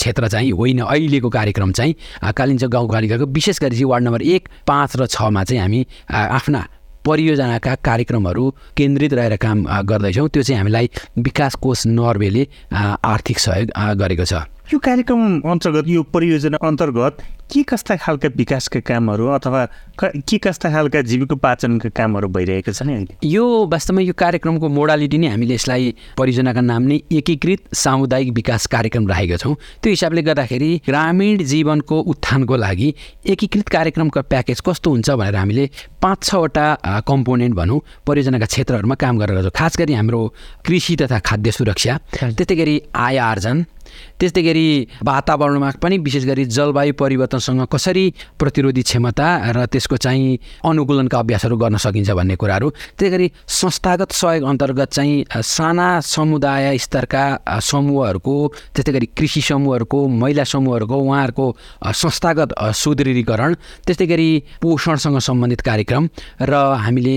क्षेत्र 0.00 0.28
चाहिँ 0.28 0.50
होइन 0.50 0.80
अहिलेको 0.80 1.28
कार्यक्रम 1.28 1.72
चाहिँ 1.72 1.94
कालिम्चोक 2.32 2.70
गाउँपालिकाको 2.70 3.26
विशेष 3.36 3.60
गरी 3.60 3.76
चाहिँ 3.76 3.90
वार्ड 3.90 4.04
नम्बर 4.04 4.22
एक 4.22 4.48
पाँच 4.66 4.96
र 4.96 5.06
छमा 5.06 5.44
चाहिँ 5.44 5.60
हामी 5.60 5.86
आफ्ना 6.08 6.64
परियोजनाका 7.04 7.74
कार्यक्रमहरू 7.84 8.50
केन्द्रित 8.76 9.12
रहेर 9.12 9.36
काम 9.36 9.64
गर्दैछौँ। 9.84 10.28
त्यो 10.28 10.42
चाहिँ 10.42 10.58
हामीलाई 10.58 10.88
विकास 11.20 11.54
कोष 11.60 11.86
नर्वेले 11.86 12.46
आर्थिक 12.72 13.38
सहयोग 13.38 13.68
गरेको 14.00 14.24
छ। 14.24 14.48
यो 14.72 14.78
कार्यक्रम 14.80 15.40
अन्तर्गत 15.44 15.88
यो 15.88 16.02
परियोजना 16.08 16.58
अन्तर्गत 16.66 17.16
के 17.52 17.62
कस्ता 17.68 17.96
खालका 18.00 18.28
विकासका 18.36 18.80
कामहरू 18.80 19.26
अथवा 19.36 19.64
के 20.00 20.38
कस्ता 20.40 20.70
खालका 20.72 21.00
जीविकोपार्जनका 21.04 21.88
कामहरू 21.92 22.28
भइरहेका 22.32 22.72
छन् 22.72 22.90
अहिले? 22.90 23.16
यो 23.28 23.44
वास्तवमा 23.68 24.00
यो 24.00 24.12
कार्यक्रमको 24.16 24.68
मोडालिटी 24.68 25.18
नै 25.20 25.28
हामीले 25.28 25.54
यसलाई 25.54 25.94
परियोजनाका 26.16 26.60
नाम 26.60 26.82
नै 26.82 26.96
एकीकृत 27.12 27.74
सामुदायिक 27.76 28.32
विकास 28.40 28.66
कार्यक्रम 28.72 29.08
राखेका 29.08 29.36
छौँ। 29.36 29.54
त्यो 29.84 29.90
हिसाबले 29.92 30.22
गर्दाखेरि 30.32 30.70
ग्रामीण 30.88 31.44
जीवनको 31.44 32.00
उत्थानको 32.14 32.56
लागि 32.56 32.88
एकीकृत 33.36 33.68
कार्यक्रमको 33.68 34.22
प्याकेज 34.32 34.60
कस्तो 34.64 34.90
हुन्छ 34.90 35.10
भनेर 35.10 35.36
हामीले 35.36 35.68
पाँच 36.00 36.24
छवटा 36.24 36.66
कम्पोनेन्ट 37.04 37.54
भनौँ 37.60 37.80
परियोजनाका 38.06 38.46
क्षेत्रहरूमा 38.48 38.96
काम 39.04 39.18
गरेर 39.20 39.42
छौँ 39.44 39.52
खास 39.60 39.78
गरी 39.78 40.00
हाम्रो 40.00 40.24
कृषि 40.64 40.96
तथा 41.04 41.18
खाद्य 41.20 41.50
सुरक्षा 41.52 42.00
त्यस्तै 42.16 42.56
गरी 42.56 42.80
आय 43.04 43.16
आर्जन 43.28 43.64
त्यस्तै 44.20 44.42
गरी 44.42 44.66
वातावरणमा 45.04 45.70
पनि 45.82 45.98
विशेष 45.98 46.24
गरी 46.24 46.44
जलवायु 46.44 46.92
परिवर्तनसँग 46.94 47.62
कसरी 47.72 48.04
प्रतिरोधी 48.38 48.82
क्षमता 48.82 49.28
र 49.56 49.66
त्यसको 49.66 49.96
चाहिँ 49.96 50.38
अनुकूलनका 50.64 51.18
अभ्यासहरू 51.18 51.56
गर्न 51.56 51.76
सकिन्छ 51.76 52.10
भन्ने 52.10 52.36
कुराहरू। 52.36 52.70
त्यही 52.98 53.10
गरी 53.10 53.30
संस्थागत 53.48 54.12
सहयोग 54.12 54.48
अन्तर्गत 54.48 54.90
चाहिँ 54.92 55.24
साना 55.34 55.88
समुदाय 56.00 56.78
स्तरका 56.78 57.24
समूहहरूको 57.60 58.34
त्यस्तै 58.74 58.92
गरी 58.92 59.06
कृषि 59.18 59.40
समूहहरूको 59.40 59.98
महिला 60.20 60.44
समूहहरूको 60.44 60.96
उहाँहरूको 60.98 61.46
संस्थागत 61.94 62.54
सुदृढीकरण 62.74 63.54
त्यस्तै 63.86 64.06
गरी 64.06 64.28
पोषणसँग 64.62 65.18
सम्बन्धित 65.18 65.60
कार्यक्रम 65.60 66.08
र 66.42 66.54
हामीले 66.84 67.16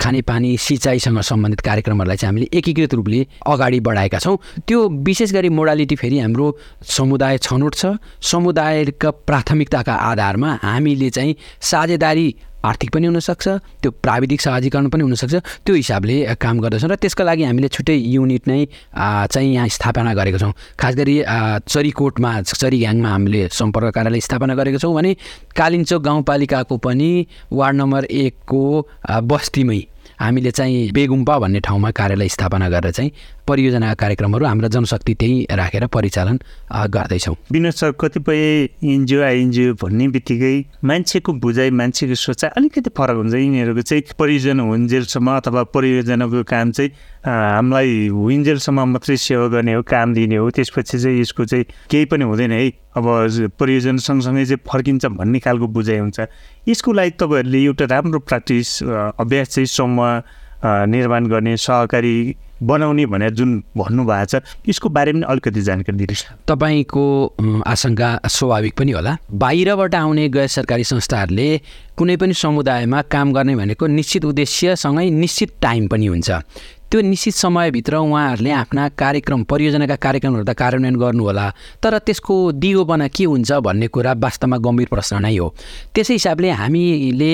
खानेपानी 0.00 0.56
सिँचाइसँग 0.58 1.20
सम्बन्धित 1.20 1.60
कार्यक्रमहरूलाई 1.60 2.16
चाहिँ 2.16 2.30
हामीले 2.30 2.48
एकीकृत 2.58 2.94
रूपले 2.94 3.26
अगाडि 3.46 3.80
बढाएका 3.80 4.18
छौँ। 4.18 4.36
त्यो 4.66 4.88
विशेष 5.06 5.32
गरी 5.32 5.48
मोडालिटी 5.48 5.96
फेरि 5.96 6.13
हाम्रो 6.20 6.46
समुदाय 6.86 7.38
छनौट 7.38 7.74
छ। 7.74 7.86
समुदायका 8.22 9.10
प्राथमिकताका 9.28 9.94
आधारमा 10.10 10.58
हामीले 10.62 11.10
चाहिँ 11.10 11.36
साझेदारी 11.60 12.34
आर्थिक 12.64 12.90
पनि 12.90 13.06
हुनसक्छ 13.06 13.48
त्यो 13.84 13.90
प्राविधिक 14.02 14.40
सहजीकरण 14.40 14.88
पनि 14.88 15.02
हुनसक्छ 15.04 15.34
त्यो 15.68 15.74
हिसाबले 15.74 16.16
काम 16.40 16.60
गर्दछौँ 16.64 16.88
र 16.90 16.96
त्यसका 16.96 17.24
लागि 17.24 17.44
हामीले 17.44 17.68
छुट्टै 17.68 17.92
युनिट 17.92 18.48
नै 18.48 18.64
चाहिँ 19.28 19.52
यहाँ 19.52 19.68
स्थापना 19.68 20.14
गरेको 20.14 20.38
छौँ। 20.40 20.52
खास 20.80 20.94
गरी 20.96 21.16
चरीकोटमा 21.68 22.30
चरीघ्याङमा 22.40 23.08
हामीले 23.08 23.48
सम्पर्क 23.52 23.94
कार्यालय 23.94 24.20
स्थापना 24.20 24.54
गरेको 24.56 24.78
छौँ 24.80 24.94
भने 24.96 25.12
कालिम्चोक 25.52 26.02
गाउँपालिकाको 26.02 26.76
पनि 26.80 27.10
वार्ड 27.52 27.76
नम्बर 27.76 28.04
एकको 28.04 28.64
बस्तीमै 29.28 29.80
हामीले 30.20 30.50
चाहिँ 30.50 30.90
बेगुम्पा 30.92 31.38
भन्ने 31.38 31.60
ठाउँमा 31.60 31.90
कार्यालय 31.90 32.28
स्थापना 32.28 32.68
गरेर 32.68 32.92
चाहिँ 32.92 33.10
परियोजना 33.48 33.92
कार्यक्रमहरू 33.94 34.46
हाम्रो 34.46 34.68
जनशक्ति 34.68 35.14
त्यही 35.14 35.46
राखेर 35.50 35.86
परिचालन 35.86 36.38
गर्दैछौँ। 36.88 37.34
विनोद 37.52 37.72
सर 37.72 37.90
कतिपय 38.00 38.40
एनजिओ 38.84 39.22
आइएनजिओ 39.22 39.74
भन्ने 39.82 40.08
बित्तिकै 40.08 40.54
मान्छेको 40.84 41.32
बुझाइ 41.34 41.70
मान्छेको 41.70 42.14
सोचाइ 42.16 42.50
अलिकति 42.56 42.90
फरक 42.90 43.16
हुन्छ। 43.16 43.34
यिनीहरूको 43.34 43.82
चाहिँ 43.82 44.02
परियोजना 44.18 44.62
हुन्जेलसम्म 44.62 45.36
अथवा 45.36 45.62
परियोजनाको 45.74 46.42
काम 46.44 46.70
चाहिँ 46.72 46.90
हामीलाई 47.24 48.08
हुन्जेलसम्म 48.12 48.84
मात्रै 48.92 49.16
सेवा 49.16 49.46
गर्ने 49.48 49.72
हो 49.74 49.82
काम 49.82 50.14
दिने 50.14 50.36
हो 50.36 50.50
त्यसपछि 50.52 50.98
चाहिँ 50.98 51.20
यसको 51.20 51.44
चाहिँ 51.44 51.64
केही 51.90 52.04
पनि 52.12 52.24
हुँदैन 52.24 52.52
है। 52.52 52.68
अब 52.96 53.06
परियोजना 53.58 53.98
सँगसँगै 53.98 54.44
चाहिँ 54.44 54.60
फर्किन्छ 54.68 55.04
भन्ने 55.16 55.38
खालको 55.40 55.66
बुझाइ 55.66 55.98
हुन्छ। 55.98 56.20
यसको 56.68 56.92
लागि 56.92 57.10
तपाईँहरूले 57.16 57.60
एउटा 57.64 57.84
राम्रो 57.90 58.18
प्र्याक्टिस 58.28 58.82
अभ्यास 59.16 59.48
चाहिँ 59.48 59.66
समूह 59.66 60.86
निर्माण 60.86 61.26
गर्ने 61.28 61.56
सहकारी 61.56 62.16
बनाउने 62.62 63.04
भनेर 63.06 63.30
जुन 63.36 63.50
भन्नुभएको 63.76 64.24
छ 64.24 64.40
यसको 64.68 64.88
बारेमा 64.88 65.20
पनि 65.20 65.32
अलिकति 65.32 65.60
जानकारी 65.60 65.96
दिनुहोस्। 65.98 66.48
तपाईँको 66.48 67.04
आशंका 67.66 68.08
स्वाभाविक 68.24 68.74
पनि 68.78 68.92
होला। 68.92 69.16
बाहिरबाट 69.32 69.94
आउने 69.94 70.28
गैर 70.28 70.46
सरकारी 70.48 70.84
संस्थाहरूले 70.84 71.48
कुनै 71.98 72.16
पनि 72.16 72.32
समुदायमा 72.32 73.02
काम 73.08 73.32
गर्ने 73.32 73.56
भनेको 73.56 73.86
निश्चित 73.86 74.24
उद्देश्यसँगै 74.24 75.10
निश्चित 75.10 75.50
टाइम 75.60 75.88
पनि 75.88 76.06
हुन्छ। 76.06 76.30
त्यो 76.94 77.02
निश्चित 77.02 77.34
समयभित्र 77.34 77.96
उहाँहरूले 77.96 78.50
आफ्ना 78.54 78.88
कार्यक्रम 78.94 79.42
परियोजनाका 79.50 79.94
कार्यक्रमहरू 79.98 80.44
त 80.46 80.54
कार्यान्वयन 80.54 80.96
गर्नुहोला 80.96 81.46
तर 81.82 81.98
त्यसको 82.06 82.34
दिगोपना 82.54 83.08
के 83.10 83.24
हुन्छ 83.26 83.50
भन्ने 83.66 83.86
कुरा 83.90 84.12
वास्तवमा 84.22 84.56
गम्भीर 84.62 84.88
प्रश्न 84.94 85.18
नै 85.26 85.34
हो। 85.34 85.48
त्यसै 85.90 86.14
हिसाबले 86.14 86.50
हामीले 86.54 87.32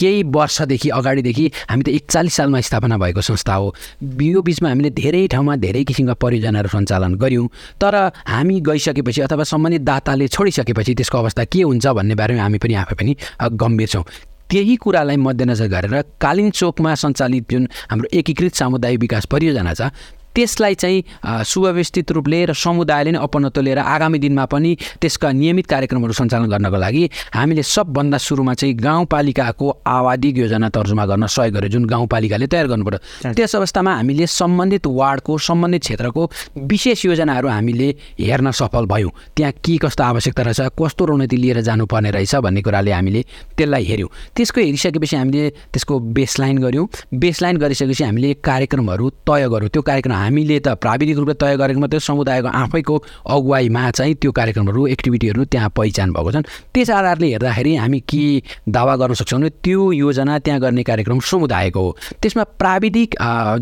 केही 0.00 0.22
वर्षदेखि 0.32 0.88
अगाडिदेखि 0.88 1.44
हामी 1.68 1.82
त 1.84 1.88
एकचालिस 1.92 2.34
सालमा 2.40 2.60
स्थापना 2.64 2.96
भएको 2.96 3.20
संस्था 3.20 3.54
हो। 3.60 3.68
यो 4.16 4.40
बिचमा 4.40 4.68
हामीले 4.72 4.90
धेरै 4.96 5.26
ठाउँमा 5.28 5.56
धेरै 5.60 5.84
किसिमका 5.84 6.16
परियोजनाहरू 6.16 6.68
सञ्चालन 6.72 7.12
गऱ्यौँ 7.20 7.46
तर 7.84 7.94
हामी 8.32 8.60
गइसकेपछि 8.64 9.20
अथवा 9.28 9.44
सम्बन्धित 9.44 9.82
दाताले 9.92 10.28
छोडिसकेपछि 10.32 10.94
त्यसको 10.96 11.18
अवस्था 11.20 11.44
के 11.52 11.62
हुन्छ 11.68 11.86
भन्ने 12.00 12.14
बारेमा 12.16 12.42
हामी 12.48 12.58
पनि 12.64 12.74
आफै 12.80 12.96
पनि 12.96 13.12
गम्भीर 13.60 13.88
छौँ। 13.92 14.31
त्यही 14.52 14.74
कुरालाई 14.76 15.16
मध्यनजर 15.16 15.66
गरेर 15.66 16.00
कालिम्चोकमा 16.20 16.94
सञ्चालित 16.94 17.44
जुन 17.50 17.66
हाम्रो 17.90 18.08
एकीकृत 18.18 18.54
सामुदायिक 18.54 19.00
विकास 19.00 19.26
परियोजना 19.26 19.72
छ 19.74 19.88
त्यसलाई 20.34 20.74
चाहिँ 20.74 21.04
सुव्यवस्थित 21.44 22.12
रूपले 22.12 22.44
र 22.46 22.52
समुदायले 22.54 23.10
नै 23.12 23.18
अपनत्व 23.18 23.60
लिएर 23.60 23.78
आगामी 23.78 24.18
दिनमा 24.18 24.44
पनि 24.52 24.76
त्यसका 25.00 25.32
नियमित 25.32 25.66
कार्यक्रमहरू 25.66 26.12
सञ्चालन 26.12 26.48
गर्नको 26.50 26.76
लागि 26.76 27.04
हामीले 27.34 27.62
सबभन्दा 27.62 28.18
सुरुमा 28.18 28.54
चाहिँ 28.54 28.74
गाउँपालिकाको 28.76 29.66
आवादिक 29.86 30.38
योजना 30.38 30.68
तर्जुमा 30.68 31.04
गर्न 31.06 31.26
सहयोग 31.26 31.54
गर्यो 31.54 31.68
जुन 31.68 31.84
गाउँपालिकाले 31.84 32.46
तयार 32.46 32.66
गर्नु 32.66 32.84
पर्यो 32.84 33.32
त्यस 33.32 33.56
अवस्थामा 33.56 33.94
हामीले 33.96 34.26
सम्बन्धित 34.26 34.86
वार्डको 34.86 35.38
सम्बन्धित 35.48 35.82
क्षेत्रको 35.82 36.30
विशेष 36.72 37.04
योजनाहरू 37.06 37.48
हामीले 37.48 37.88
हेर्न 38.20 38.50
सफल 38.50 38.86
भयौँ। 38.86 39.10
त्यहाँ 39.36 39.52
के 39.64 39.76
कस्तो 39.82 40.02
आवश्यकता 40.04 40.42
रहेछ 40.42 40.60
कस्तो 40.80 41.04
रणनीति 41.06 41.36
लिएर 41.36 41.60
जानुपर्ने 41.60 42.10
रहेछ 42.10 42.34
भन्ने 42.44 42.62
कुराले 42.62 42.92
हामीले 42.92 43.22
त्यसलाई 43.56 43.84
हेऱ्यौँ। 43.84 44.10
त्यसको 44.36 44.60
हेरिसकेपछि 44.60 45.16
हामीले 45.16 45.48
त्यसको 45.72 45.98
बेसलाइन 46.16 46.58
गऱ्यौँ। 46.58 46.86
बेसलाइन 47.14 47.56
गरिसकेपछि 47.56 48.04
हामीले 48.04 48.34
कार्यक्रमहरू 48.44 49.10
तय 49.28 49.48
गऱ्यौँ। 49.48 49.70
त्यो 49.72 49.82
कार्यक्रम 49.82 50.14
हामीले 50.22 50.58
त 50.60 50.68
प्राविधिक 50.78 51.16
रूपले 51.18 51.34
तय 51.34 51.56
गरेको 51.56 51.80
मात्रै 51.80 52.00
समुदायको 52.00 52.48
आफैको 52.48 52.94
अगुवाईमा 53.26 53.90
चाहिँ 53.90 54.14
त्यो 54.22 54.30
कार्यक्रमहरू 54.32 54.86
एक्टिभिटीहरू 54.94 55.44
त्यहाँ 55.52 55.70
पहिचान 55.76 56.12
भएको 56.12 56.30
छन्। 56.32 56.44
त्यस 56.74 56.90
आधारले 56.90 57.26
हेर्दाखेरि 57.32 57.74
हामी 57.76 58.00
के 58.06 58.22
दावा 58.68 58.94
गर्न 58.96 59.14
सक्छौँ 59.18 59.40
भने 59.40 59.50
त्यो 59.64 59.80
योजना 59.92 60.38
त्यहाँ 60.38 60.60
गर्ने 60.60 60.82
कार्यक्रम 60.82 61.18
समुदायको 61.20 61.80
हो। 61.82 61.96
त्यसमा 62.22 62.44
प्राविधिक 62.60 63.10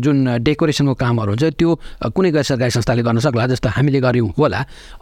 जुन 0.03 0.17
डेकोरेसनको 0.43 0.93
कामहरू 0.93 1.31
हुन्छ 1.31 1.43
त्यो 1.57 1.69
कुनै 2.15 2.31
गैर 2.31 2.43
सरकारी 2.43 2.71
संस्थाले 2.71 3.01
गर्न 3.01 3.19
सक्ला 3.25 3.47
जस्तो 3.47 3.69
हामीले 3.69 3.99
गऱ्यौँ 4.01 4.29
होला। 4.37 4.59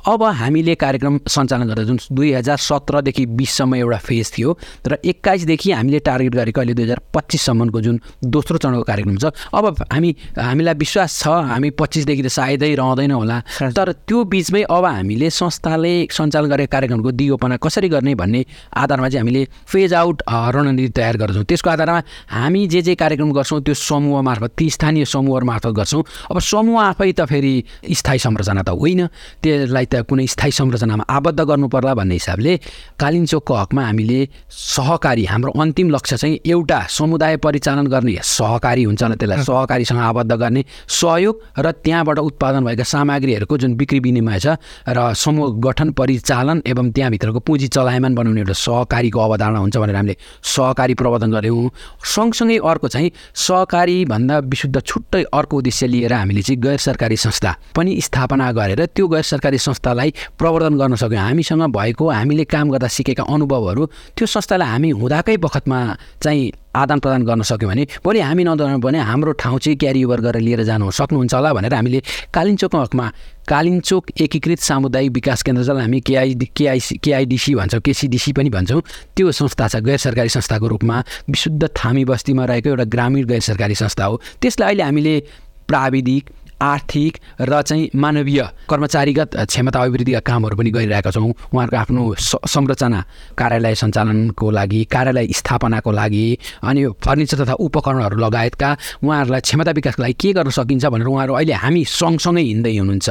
अब 0.07 0.23
हामीले 0.23 0.75
कार्यक्रम 0.75 1.19
सञ्चालन 1.27 1.67
गर्दा 1.67 1.83
जुन 1.83 1.97
दुई 2.11 2.31
हजार 2.33 2.57
सत्रदेखि 2.57 3.25
बिससम्म 3.37 3.75
एउटा 3.75 3.97
फेज 4.07 4.31
थियो 4.37 4.49
र 4.87 4.97
एक्काइसदेखि 5.05 5.71
हामीले 5.71 5.99
टार्गेट 5.99 6.33
गरेको 6.35 6.61
अहिले 6.61 6.73
दुई 6.73 6.83
हजार 6.83 6.99
पच्चिससम्मको 7.13 7.81
जुन 7.81 7.99
दोस्रो 8.23 8.57
चरणको 8.57 8.83
कार्यक्रम 8.83 9.17
छ। 9.17 9.25
अब 9.53 9.65
हामी 9.91 10.15
हामीलाई 10.37 10.73
विश्वास 10.79 11.19
छ 11.19 11.27
हामी 11.49 11.69
पच्चिसदेखि 11.79 12.23
त 12.23 12.27
सायदै 12.29 12.73
रहँदैन 12.75 13.11
होला। 13.11 13.37
तर 13.75 13.91
त्यो 14.07 14.23
बिचमै 14.29 14.61
अब 14.69 14.85
हामीले 14.85 15.29
संस्थाले 15.29 15.93
सञ्चालन 16.11 16.49
गरेको 16.49 16.71
कार्यक्रमको 16.71 17.11
दिगोपना 17.11 17.57
कसरी 17.57 17.89
गर्ने 17.89 18.13
भन्ने 18.15 18.41
आधारमा 18.77 19.09
चाहिँ 19.09 19.21
हामीले 19.21 19.41
फेज 19.65 19.93
आउट 19.93 20.17
रणनीति 20.27 20.91
तयार 20.97 21.15
गर्छौँ। 21.17 21.43
त्यसको 21.43 21.69
आधारमा 21.69 22.01
हामी 22.29 22.61
जे 22.67 22.81
जे 22.81 22.95
कार्यक्रम 22.95 23.31
गर्छौँ 23.33 23.61
त्यो 23.61 23.73
समूह 23.73 24.21
मार्फत 24.21 24.51
ती 24.57 24.69
स्थानीय 24.69 25.05
समूह 25.05 25.43
मार्फत 25.43 25.73
गर्छौँ। 25.79 26.03
अब 26.31 26.39
समूह 26.39 26.81
आफै 26.81 27.11
त 27.11 27.25
फेरि 27.25 27.53
स्थायी 27.91 28.19
संरचना 28.19 28.61
त 28.61 28.69
होइन। 28.69 29.07
त्यसलाई 29.43 29.85
त 29.85 30.05
कुनै 30.05 30.27
स्थायी 30.27 30.51
संरचनामा 30.51 31.03
आबद्ध 31.09 31.39
गर्नु 31.39 31.67
पर्ला 31.67 31.93
भन्ने 31.95 32.15
हिसाबले 32.15 32.53
कालिम्चोकको 32.99 33.53
हकमा 33.55 33.81
हामीले 33.85 34.19
सहकारी 34.49 35.25
हाम्रो 35.25 35.51
अन्तिम 35.57 35.89
लक्ष्य 35.89 36.17
चाहिँ 36.17 36.39
एउटा 36.45 36.79
समुदाय 36.89 37.37
परिचालन 37.43 37.87
गर्ने 37.87 38.17
सहकारी 38.21 38.83
हुन्छ 38.83 39.03
त्यसलाई 39.03 39.43
सहकारीसँग 39.43 39.99
आबद्ध 39.99 40.31
गर्ने 40.31 40.63
सहयोग 40.87 41.38
र 41.59 41.71
त्यहाँबाट 41.71 42.19
उत्पादन 42.19 42.65
भएका 42.65 42.83
सामग्रीहरूको 42.83 43.57
जुन 43.57 43.75
बिक्री 43.75 43.99
विनिमय 43.99 44.39
छ 44.39 44.47
र 44.89 45.13
समूह 45.13 45.59
गठन 45.59 45.91
परिचालन 45.91 46.61
एवं 46.67 46.91
त्यहाँभित्रको 46.91 47.39
पुँजी 47.39 47.67
चलायमान 47.67 48.15
बनाउने 48.15 48.41
एउटा 48.41 48.53
सहकारीको 48.53 49.19
अवधारणा 49.19 49.59
हुन्छ 49.59 49.77
भनेर 49.77 49.95
हामीले 49.95 50.15
सहकारी 50.43 50.93
प्रवर्धन 50.93 51.31
गऱ्यौँ 51.31 51.69
सँगसँगै 52.05 52.57
अर्को 52.57 52.87
चाहिँ 52.87 53.11
सहकारीभन्दा 53.35 54.37
विशुद्ध 54.39 54.81
छुट्टै 54.81 55.23
अर्को 55.33 55.57
उद्देश्य 55.57 55.87
लिएर 55.87 56.13
हामीले 56.13 56.41
चाहिँ 56.41 56.61
गैर 56.61 56.77
सरकारी 56.77 57.17
संस्था 57.17 57.55
पनि 57.75 57.99
स्थापना 58.01 58.51
गरेर 58.51 58.85
त्यो 58.85 59.07
गैर 59.07 59.23
सरकारी 59.23 59.57
संस्थालाई 59.57 60.13
प्रवर्धन 60.39 60.77
गर्न 60.77 60.95
सक्यौँ। 60.95 61.21
हामीसँग 61.21 61.63
भएको 61.75 62.09
हामीले 62.09 62.43
काम 62.43 62.69
गर्दा 62.69 62.87
सिकेका 62.87 63.23
अनुभवहरू 63.23 63.85
त्यो 64.17 64.25
संस्थालाई 64.27 64.67
हामी 64.67 64.89
हुँदाकै 64.89 65.37
बखतमा 65.37 65.79
चाहिँ 66.21 66.51
आदान 66.75 66.99
प्रदान 66.99 67.23
गर्न 67.25 67.41
सक्यौँ 67.41 67.71
भने 67.71 67.85
भोलि 68.03 68.19
हामी 68.19 68.43
नदौडाउनु 68.43 68.79
भने 68.79 68.99
हाम्रो 69.01 69.31
ठाउँ 69.41 69.59
चाहिँ 69.59 69.77
क्यारी 69.77 70.03
ओभर 70.03 70.21
गरेर 70.21 70.41
लिएर 70.41 70.63
जानु 70.63 70.91
सक्नुहुन्छ 70.91 71.33
होला 71.33 71.53
भनेर 71.53 71.73
हामीले 71.73 72.01
कालिम्चोकको 72.33 72.77
हकमा 72.77 73.11
कालिम्चोक 73.49 74.11
एकीकृत 74.21 74.59
सामुदायिक 74.61 75.11
विकास 75.11 75.43
केन्द्र 75.43 75.63
जसलाई 75.63 75.81
हामी 75.81 75.99
केआई 76.05 76.33
केआइसी 76.55 76.97
केआइडिसी 77.03 77.55
भन्छौँ 77.55 77.81
केसिडिसी 77.81 78.33
पनि 78.33 78.49
भन्छौँ 78.49 78.81
त्यो 79.17 79.31
संस्था 79.31 79.67
छ 79.67 79.75
गैर 79.81 79.97
सरकारी 79.97 80.29
संस्थाको 80.29 80.67
रूपमा 80.67 81.03
विशुद्ध 81.29 81.69
थामी 81.75 82.05
बस्तीमा 82.05 82.45
रहेको 82.45 82.69
एउटा 82.69 82.83
ग्रामीण 82.93 83.25
गैर 83.25 83.41
सरकारी 83.41 83.75
संस्था 83.75 84.05
हो। 84.05 84.21
त्यसलाई 84.41 84.67
अहिले 84.67 84.83
हामीले 84.83 85.19
प्राविधिक 85.67 86.29
आर्थिक 86.61 87.17
र 87.41 87.61
चाहिँ 87.61 87.89
मानवीय 87.95 88.41
कर्मचारीगत 88.69 89.35
क्षमता 89.47 89.79
अभिवृद्धिका 89.79 90.19
कामहरू 90.19 90.55
पनि 90.57 90.71
गरिरहेका 90.71 91.11
छौँ। 91.11 91.31
उहाँहरूको 91.53 91.77
आफ्नो 91.77 92.03
संरचना 92.19 92.99
कार्यालय 93.39 93.75
सञ्चालनको 93.75 94.51
लागि 94.51 94.83
कार्यालय 94.91 95.27
स्थापनाको 95.39 95.91
लागि 95.91 96.25
अनि 96.63 96.85
फर्निचर 96.99 97.43
तथा 97.43 97.53
उपकरणहरू 97.59 98.17
लगायतका 98.19 98.69
उहाँहरूलाई 99.03 99.41
क्षमता 99.41 99.71
विकासको 99.71 100.01
लागि 100.03 100.13
के 100.19 100.33
गर्न 100.33 100.49
सकिन्छ 100.49 100.85
भनेर 100.85 101.07
उहाँहरू 101.07 101.33
अहिले 101.33 101.53
हामी 101.63 101.83
सँगसँगै 101.87 102.43
हिँड्दै 102.43 102.77
हुनुहुन्छ। 102.77 103.09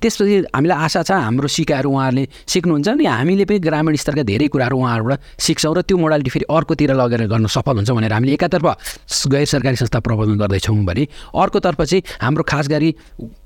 त्यसपछि 0.00 0.36
हामीलाई 0.54 0.78
आशा 0.84 1.02
छ 1.02 1.10
हाम्रो 1.26 1.48
सिकाहरू 1.48 1.90
उहाँहरूले 1.90 2.24
सिक्नुहुन्छ 2.46 2.88
अनि 2.88 3.04
हामीले 3.06 3.44
पनि 3.44 3.58
ग्रामीण 3.66 3.96
स्तरका 3.96 4.22
धेरै 4.30 4.48
कुराहरू 4.54 4.76
उहाँहरूबाट 4.78 5.18
सिक्छौँ 5.42 5.74
र 5.74 5.82
त्यो 5.82 5.96
मोडालिटी 5.98 6.30
फेरि 6.30 6.46
अर्कोतिर 6.46 6.94
लगेर 6.94 7.26
गर्न 7.26 7.46
सफल 7.50 7.76
हुन्छ 7.82 7.90
भनेर 7.90 8.12
हामीले 8.12 8.32
एकातर्फ 8.38 8.66
गैर 9.26 9.44
सरकारी 9.46 9.76
संस्था 9.76 10.00
प्रबन्धन 10.00 10.38
गर्दैछौँ 10.38 10.76
भने 10.86 11.04
अर्कोतर्फ 11.34 11.82
चाहिँ 11.82 12.02
हाम्रो 12.22 12.42
खास 12.46 12.68
गरी 12.76 12.94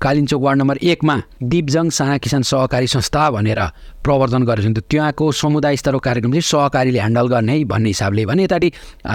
कालिम्चोक 0.01 0.41
वार्ड 0.41 0.59
नम्बर 0.59 0.77
एकमा 0.83 1.15
दिपजङ 1.43 1.89
साना 1.89 2.17
किसान 2.19 2.41
सहकारी 2.43 2.87
संस्था 2.87 3.29
भनेर 3.31 3.61
प्रवर्धन 4.03 4.43
गरेको 4.43 4.73
छौँ। 4.73 4.83
त्यहाँको 4.89 5.31
समुदाय 5.31 5.75
स्तरको 5.77 5.99
कार्यक्रम 5.99 6.31
चाहिँ 6.31 6.41
सहकारीले 6.43 6.99
ह्यान्डल 6.99 7.27
गर्ने 7.27 7.63
भन्ने 7.65 7.89
हिसाबले 7.89 8.25
भने 8.25 8.43
यतापट्टि 8.43 8.71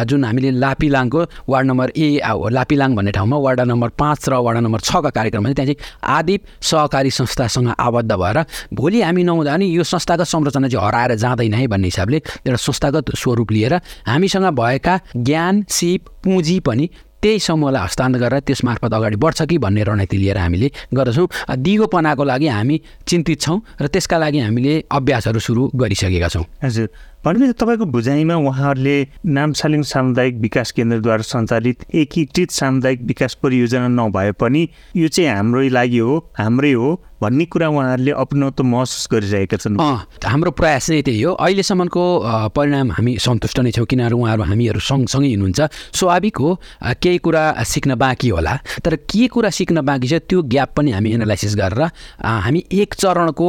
जुन 0.07 0.25
हामीले 0.25 0.51
लापिलाङको 0.63 1.21
वार्ड 1.49 1.67
नम्बर 1.67 1.93
ए 1.97 2.21
लापिलाङ 2.57 2.95
भन्ने 2.97 3.13
ठाउँमा 3.13 3.37
वार्ड 3.37 3.61
नम्बर 3.61 3.89
पाँच 3.99 4.29
र 4.29 4.35
वार्ड 4.47 4.59
नम्बर 4.59 4.81
छका 4.81 5.11
कार्यक्रम 5.11 5.53
त्यहाँ 5.53 5.67
चाहिँ 5.67 5.77
आदिप 6.17 6.43
सहकारी 6.63 7.11
संस्थासँग 7.11 7.75
आबद्ध 7.79 8.13
भएर 8.13 8.39
भोलि 8.75 9.03
हामी 9.03 9.23
नहुँदा 9.25 9.53
पनि 9.53 9.67
यो 9.77 9.83
संस्थागत 9.85 10.27
संरचना 10.27 10.69
चाहिँ 10.69 10.87
हराएर 10.87 11.15
जाँदैन 11.17 11.55
है 11.55 11.67
भन्ने 11.67 11.87
हिसाबले 11.87 12.17
एउटा 12.17 12.57
संस्थागत 12.63 13.15
स्वरूप 13.19 13.53
लिएर 13.53 13.75
हामीसँग 14.07 14.47
भएका 14.55 15.01
ज्ञान 15.17 15.65
सिप 15.71 16.09
पुँजी 16.25 16.59
पनि 16.61 16.89
त्यही 17.27 17.39
समूहलाई 17.43 17.83
हस्तान्तरण 17.83 18.23
गरेर 18.23 18.41
त्यस 18.47 18.61
मार्फत 18.65 18.95
अगाडि 18.95 19.17
बढ्छ 19.19 19.43
कि 19.51 19.59
भन्ने 19.59 19.83
रणनीति 19.83 20.17
लिएर 20.17 20.39
हामीले 20.39 20.69
गर्दछौँ। 20.95 21.27
दिगोपनाको 21.59 22.25
लागि 22.25 22.47
हामी 22.47 22.77
चिन्तित 23.03 23.41
छौँ 23.43 23.59
र 23.83 23.87
त्यसका 23.91 24.17
लागि 24.23 24.39
हामीले 24.47 24.73
अभ्यासहरू 24.87 25.39
सुरु 25.43 25.63
गरिसकेका 25.75 26.29
छौँ। 26.31 26.45
हजुर। 26.63 26.87
भनेपछि 27.25 27.53
तपाईँको 27.61 27.87
बुझाइमा 27.91 28.35
उहाँहरूले 28.35 28.97
नामसालिङ 29.27 29.83
सामुदायिक 29.83 30.35
विकास 30.41 30.73
केन्द्रद्वारा 30.73 31.23
सञ्चालित 31.23 31.85
एकीकृत 31.95 32.51
सामुदायिक 32.51 33.03
विकास 33.03 33.35
परियोजना 33.43 33.89
नभए 33.89 34.33
पनि 34.41 34.69
यो 34.97 35.09
चाहिँ 35.09 35.31
हाम्रै 35.31 35.69
लागि 35.69 35.99
हो 35.99 36.17
हाम्रै 36.39 36.73
हो 36.73 36.89
भन्ने 37.23 37.45
कुरा 37.49 37.69
उहाँहरूले 37.69 38.13
अपनत्व 38.13 38.65
महसुस 38.65 39.09
गरिरहेका 39.13 39.57
छन्। 39.57 39.81
हाम्रो 40.21 40.51
प्रयास 40.53 40.87
चाहिँ 40.87 41.03
त्यही 41.03 41.23
हो। 41.23 41.33
अहिलेसम्मको 41.33 42.05
परिणाम 42.53 42.93
हामी 42.93 43.17
सन्तुष्ट 43.17 43.61
नै 43.65 43.71
छौँ 43.73 43.87
किनभने 43.89 44.13
उहाँहरू 44.13 44.43
हामीहरू 44.45 44.81
सँगसँगै 44.85 45.29
हिँड्नुहुन्छ। 45.29 45.97
स्वाभाविक 45.97 46.37
हो 46.37 46.51
केही 47.01 47.19
कुरा 47.25 47.45
सिक्न 47.65 47.95
बाँकी 47.97 48.29
होला 48.29 48.55
तर 48.85 48.97
के 49.09 49.27
कुरा 49.33 49.51
सिक्न 49.51 49.81
बाँकी 49.81 50.09
छ 50.09 50.21
त्यो 50.29 50.43
ग्याप 50.45 50.77
पनि 50.77 50.93
हामी 50.93 51.13
एनालाइसिस 51.17 51.57
गरेर 51.57 51.83
हामी 52.21 52.65
एक 52.85 52.95
चरणको 52.95 53.49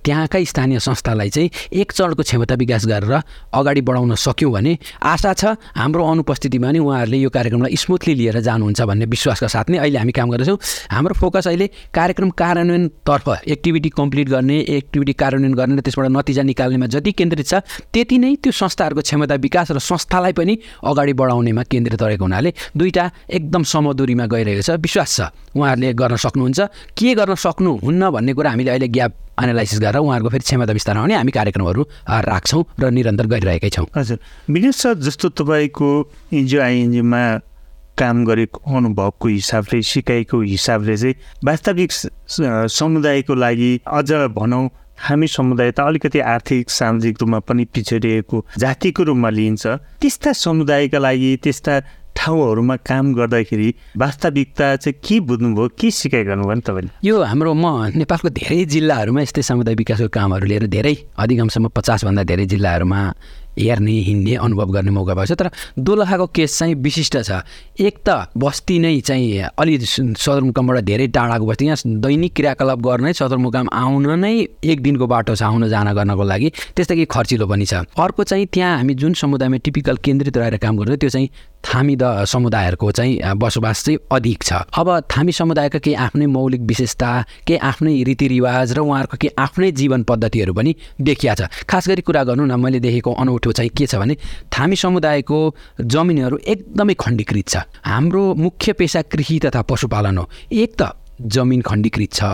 त्यहाँकै 0.00 0.44
स्थानीय 0.44 0.78
संस्थालाई 0.80 1.30
चाहिँ 1.30 1.50
एक 1.76 1.92
चरणको 1.92 2.22
क्षमता 2.24 2.54
विकास 2.56 2.86
गरेर 2.94 3.14
अगाडि 3.52 3.80
बढाउन 3.82 4.14
सक्यौँ 4.16 4.52
भने 4.52 4.72
आशा 5.02 5.32
छ 5.34 5.44
हाम्रो 5.74 6.02
अनुपस्थितिमा 6.04 6.70
नि 6.70 6.78
उहाँहरूले 6.78 7.18
यो 7.18 7.30
कार्यक्रमलाई 7.30 7.76
स्मुथली 7.76 8.14
लिएर 8.14 8.40
जानुहुन्छ 8.40 8.80
भन्ने 8.80 9.06
विश्वासका 9.10 9.48
साथ 9.50 9.66
नै 9.70 9.78
अहिले 9.78 9.98
हामी 9.98 10.12
काम 10.12 10.30
गर्दैछौँ। 10.30 10.58
हाम्रो 10.90 11.14
फोकस 11.14 11.46
अहिले 11.48 11.66
कार्यक्रम 11.94 12.30
कार्यान्वयनतर्फ 12.30 13.28
एक्टिभिटी 13.46 13.88
कम्प्लिट 13.90 14.28
गर्ने 14.28 14.58
एक्टिभिटी 14.78 15.12
कार्यान्वयन 15.12 15.54
गर्ने 15.54 15.74
र 15.76 15.80
त्यसबाट 15.80 16.06
नतिजा 16.10 16.42
निकाल्नेमा 16.42 16.86
जति 16.94 17.12
केन्द्रित 17.12 17.46
छ 17.46 17.54
त्यति 17.92 18.18
नै 18.18 18.34
त्यो 18.42 18.52
संस्थाहरूको 18.52 19.02
क्षमता 19.02 19.34
विकास 19.44 19.70
र 19.72 19.78
संस्थालाई 19.80 20.32
पनि 20.38 20.54
अगाडि 20.84 21.12
बढाउनेमा 21.12 21.62
केन्द्रित 21.72 22.02
रहेको 22.02 22.24
हुनाले 22.24 22.50
दुईवटा 22.76 23.04
एकदम 23.30 23.62
समदुरीमा 23.64 24.26
गइरहेको 24.26 24.62
छ। 24.62 24.70
विश्वास 24.78 25.10
छ 25.16 25.20
उहाँहरूले 25.56 25.92
गर्न 25.94 26.16
सक्नुहुन्छ। 26.16 26.60
के 26.94 27.14
गर्न 27.14 27.34
सक्नुहुन्न 27.34 28.02
भन्ने 28.10 28.32
कुरा 28.34 28.50
हामीले 28.50 28.70
अहिले 28.70 28.88
ग्याप 28.88 29.12
एनालाइसिस 29.34 29.80
गरेर 29.80 29.98
उहाँहरूको 29.98 30.30
फेरि 30.30 30.44
क्षमता 30.44 30.72
विस्तार 30.72 30.96
आउने 30.96 31.14
हामी 31.14 31.32
कार्यक्रमहरू 31.32 31.82
राख्छौँ 32.28 32.62
र 32.80 32.90
निरन्तर 32.90 33.26
गरिरहेकै 33.26 33.70
छौँ। 33.70 33.86
हजुर। 33.96 34.18
विनेश 34.50 34.76
सर 34.76 34.94
जस्तो 35.00 35.28
तपाईँको 35.40 35.88
एनजिओ 36.32 36.60
आइएनजिओमा 36.60 37.24
काम 37.94 38.24
गरेको 38.24 38.58
अनुभवको 38.76 39.28
हिसाबले 39.28 39.82
सिकाइको 39.82 40.40
हिसाबले 40.42 40.96
चाहिँ 40.96 41.14
वास्तविक 41.44 41.90
समुदायको 42.70 43.34
लागि 43.34 43.70
अझ 43.86 44.10
भनौँ 44.34 44.68
हामी 44.94 45.26
समुदाय 45.26 45.70
त 45.70 45.80
अलिकति 45.80 46.18
आर्थिक 46.22 46.70
सामाजिक 46.70 47.14
रूपमा 47.20 47.38
पनि 47.42 47.64
पिछडिएको 47.66 48.44
जातिको 48.58 49.02
रूपमा 49.02 49.30
लिइन्छ। 49.30 49.66
त्यस्ता 50.00 50.32
समुदायका 50.32 50.98
लागि 50.98 51.30
त्यस्ता 51.42 51.74
ठाउँहरूमा 52.24 52.76
काम 52.88 53.12
गर्दाखेरि 53.14 53.68
वास्तविकता 54.00 54.66
चाहिँ 54.76 54.96
के 55.04 55.20
बुझ्नुभयो 55.28 55.68
के 55.76 55.90
सिकाइ 55.92 56.24
गर्नुभयो 56.24 56.54
नि 56.56 56.60
तपाईँले? 56.64 56.90
यो 57.04 57.20
हाम्रो 57.20 57.52
म 57.52 57.92
नेपालको 58.00 58.28
धेरै 58.32 58.64
जिल्लाहरूमा 58.64 59.20
यस्तै 59.20 59.42
समुदाय 59.44 59.74
विकासको 59.76 60.08
कामहरू 60.08 60.46
लिएर 60.48 60.66
धेरै 60.72 60.94
अधिकांशमा 61.20 61.68
पचासभन्दा 61.68 62.22
धेरै 62.24 62.46
जिल्लाहरूमा 62.48 63.00
हेर्ने 63.54 63.92
हिँड्ने 64.08 64.34
अनुभव 64.34 64.68
गर्ने 64.72 64.90
मौका 64.90 65.14
भएको 65.14 65.34
छ। 65.34 65.38
तर 65.38 65.48
दोलखाको 65.78 66.26
केस 66.32 66.58
चाहिँ 66.58 66.74
विशिष्ट 66.74 67.14
छ। 67.28 67.44
एक 67.78 68.00
त 68.00 68.32
बस्ती 68.34 68.78
नै 68.80 68.98
चाहिँ 69.04 69.52
अलि 69.54 69.78
सदरमुकामबाट 69.84 70.80
धेरै 70.80 71.06
टाढाको 71.12 71.46
बस्ती। 71.46 71.64
यहाँ 71.68 72.00
दैनिक 72.00 72.32
क्रियाकलाप 72.34 72.78
गर्ने 72.80 73.12
सदरमुकाम 73.12 73.68
आउन 73.68 74.18
नै 74.18 74.34
एक 74.64 74.82
दिनको 74.82 75.06
बाटो 75.06 75.36
छ 75.36 75.42
आउन 75.44 75.68
जान 75.68 75.92
गर्नको 75.92 76.24
लागि। 76.24 76.48
त्यस्तै 76.72 76.96
कि 76.96 77.04
खर्चिलो 77.04 77.46
पनि 77.46 77.66
छ। 77.68 77.84
अर्को 77.94 78.24
चाहिँ 78.24 78.46
त्यहाँ 78.48 78.76
हामी 78.80 78.94
जुन 78.96 79.12
समुदायमा 79.12 79.56
टिपिकल 79.60 79.96
केन्द्रित 80.02 80.36
रहेर 80.36 80.56
काम 80.58 80.76
गर्छौँ 80.76 80.98
त्यो 80.98 81.10
चाहिँ 81.14 81.28
थामी 81.64 81.96
द 81.96 82.24
समुदायहरूको 82.24 82.90
चाहिँ 82.92 83.34
बसोबास 83.34 83.84
चाहिँ 83.84 83.98
अधिक 84.12 84.42
छ। 84.42 84.52
अब 84.72 84.88
थामी 85.10 85.32
समुदायका 85.32 85.78
केही 85.78 85.94
आफ्नै 85.96 86.26
मौलिक 86.26 86.60
विशेषता 86.62 87.10
केही 87.46 87.58
आफ्नै 87.58 88.02
रीतिरिवाज 88.04 88.72
र 88.72 88.78
उहाँहरूको 88.80 89.16
केही 89.16 89.34
आफ्नै 89.38 89.70
जीवन 89.72 90.02
पद्धतिहरू 90.04 90.52
पनि 90.54 90.74
देखिया 91.00 91.34
छ। 91.34 91.48
खास 91.64 91.88
गरी 91.88 92.02
कुरा 92.02 92.22
गर्नु 92.24 92.44
न 92.44 92.60
मैले 92.60 92.80
देखेको 92.80 93.12
अनौठो 93.12 93.52
चाहिँ 93.52 93.70
के 93.70 93.86
छ 93.86 93.96
भने 93.96 94.16
थामी 94.52 94.76
समुदायको 94.76 95.38
जमिनहरू 95.80 96.38
एकदमै 96.46 96.94
खण्डीकृत 96.94 97.48
छ। 97.48 97.56
हाम्रो 97.84 98.22
मुख्य 98.34 98.72
पेसा 98.72 99.02
कृषि 99.02 99.38
तथा 99.44 99.62
पशुपालन 99.62 100.18
हो। 100.18 100.28
एक 100.52 100.74
त 100.76 100.92
जमिन 101.20 101.60
खण्डीकृत 101.62 102.12
छ। 102.12 102.24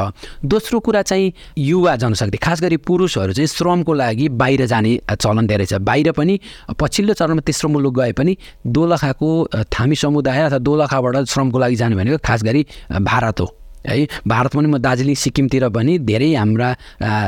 दोस्रो 0.44 0.80
कुरा 0.80 1.02
चाहिँ 1.02 1.32
युवा 1.58 1.96
जनशक्ति 1.96 2.38
खास 2.38 2.62
गरी 2.62 2.76
पुरुषहरू 2.80 3.32
चाहिँ 3.32 3.46
श्रमको 3.46 3.92
लागि 3.94 4.28
बाहिर 4.34 4.66
जाने 4.66 4.98
चलन 5.12 5.46
धेरै 5.46 5.66
छ। 5.66 5.74
बाहिर 5.80 6.12
पनि 6.12 6.40
पछिल्लो 6.80 7.14
चरणमा 7.14 7.40
तेस्रो 7.46 7.68
मुलुक 7.70 7.94
गए 7.94 8.12
पनि 8.12 8.36
दोलखाको 8.66 9.30
थामी 9.68 9.96
समुदाय 9.96 10.40
अथवा 10.42 10.58
दोलखाबाट 10.58 11.16
श्रमको 11.28 11.58
लागि 11.58 11.76
जाने 11.76 11.96
भनेको 11.96 12.18
खास 12.24 12.42
गरी 12.42 12.66
भारत 12.92 13.40
हो। 13.40 13.48
है 13.80 14.06
भारत 14.28 14.52
पनि 14.52 14.68
म 14.68 14.76
दार्जिलिङ 14.76 15.14
सिक्किमतिर 15.16 15.68
पनि 15.72 15.98
धेरै 16.04 16.34
हाम्रा 16.34 16.68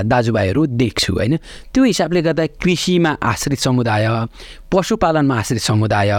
दाजुभाइहरू 0.04 0.66
देख्छु 0.76 1.12
होइन। 1.12 1.36
त्यो 1.72 1.84
हिसाबले 1.84 2.22
गर्दा 2.22 2.46
कृषिमा 2.60 3.10
आश्रित 3.24 3.58
समुदाय 3.58 4.04
पशुपालनमा 4.72 5.36
आश्रित 5.38 5.62
समुदाय। 5.62 6.10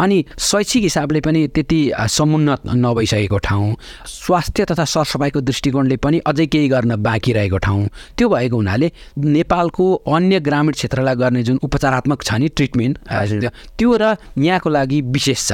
अनि 0.00 0.24
शैक्षिक 0.38 0.82
हिसाबले 0.82 1.20
पनि 1.20 1.46
त्यति 1.54 1.80
समुन्नत 2.08 2.60
नभइसकेको 2.74 3.38
ठाउँ 3.38 3.74
स्वास्थ्य 4.06 4.64
तथा 4.70 4.84
सरसफाइको 4.86 5.40
दृष्टिकोणले 5.40 5.96
पनि 5.96 6.18
अझै 6.26 6.46
केही 6.46 6.68
गर्न 6.68 6.96
बाँकी 7.02 7.32
रहेको 7.32 7.58
ठाउँ। 7.58 7.88
त्यो 8.16 8.28
भएको 8.28 8.56
हुनाले 8.56 8.90
नेपालको 9.18 9.84
अन्य 10.06 10.40
ग्रामीण 10.40 10.72
क्षेत्रलाई 10.72 11.14
गर्ने 11.16 11.42
जुन 11.42 11.58
उपचारात्मक 11.62 12.22
छ 12.22 12.34
नि 12.38 12.48
ट्रिटमेन्ट 12.56 12.98
त्यो 13.78 13.96
र 13.96 14.14
यहाँको 14.38 14.68
लागि 14.70 15.00
विशेष 15.10 15.48
छ। 15.48 15.52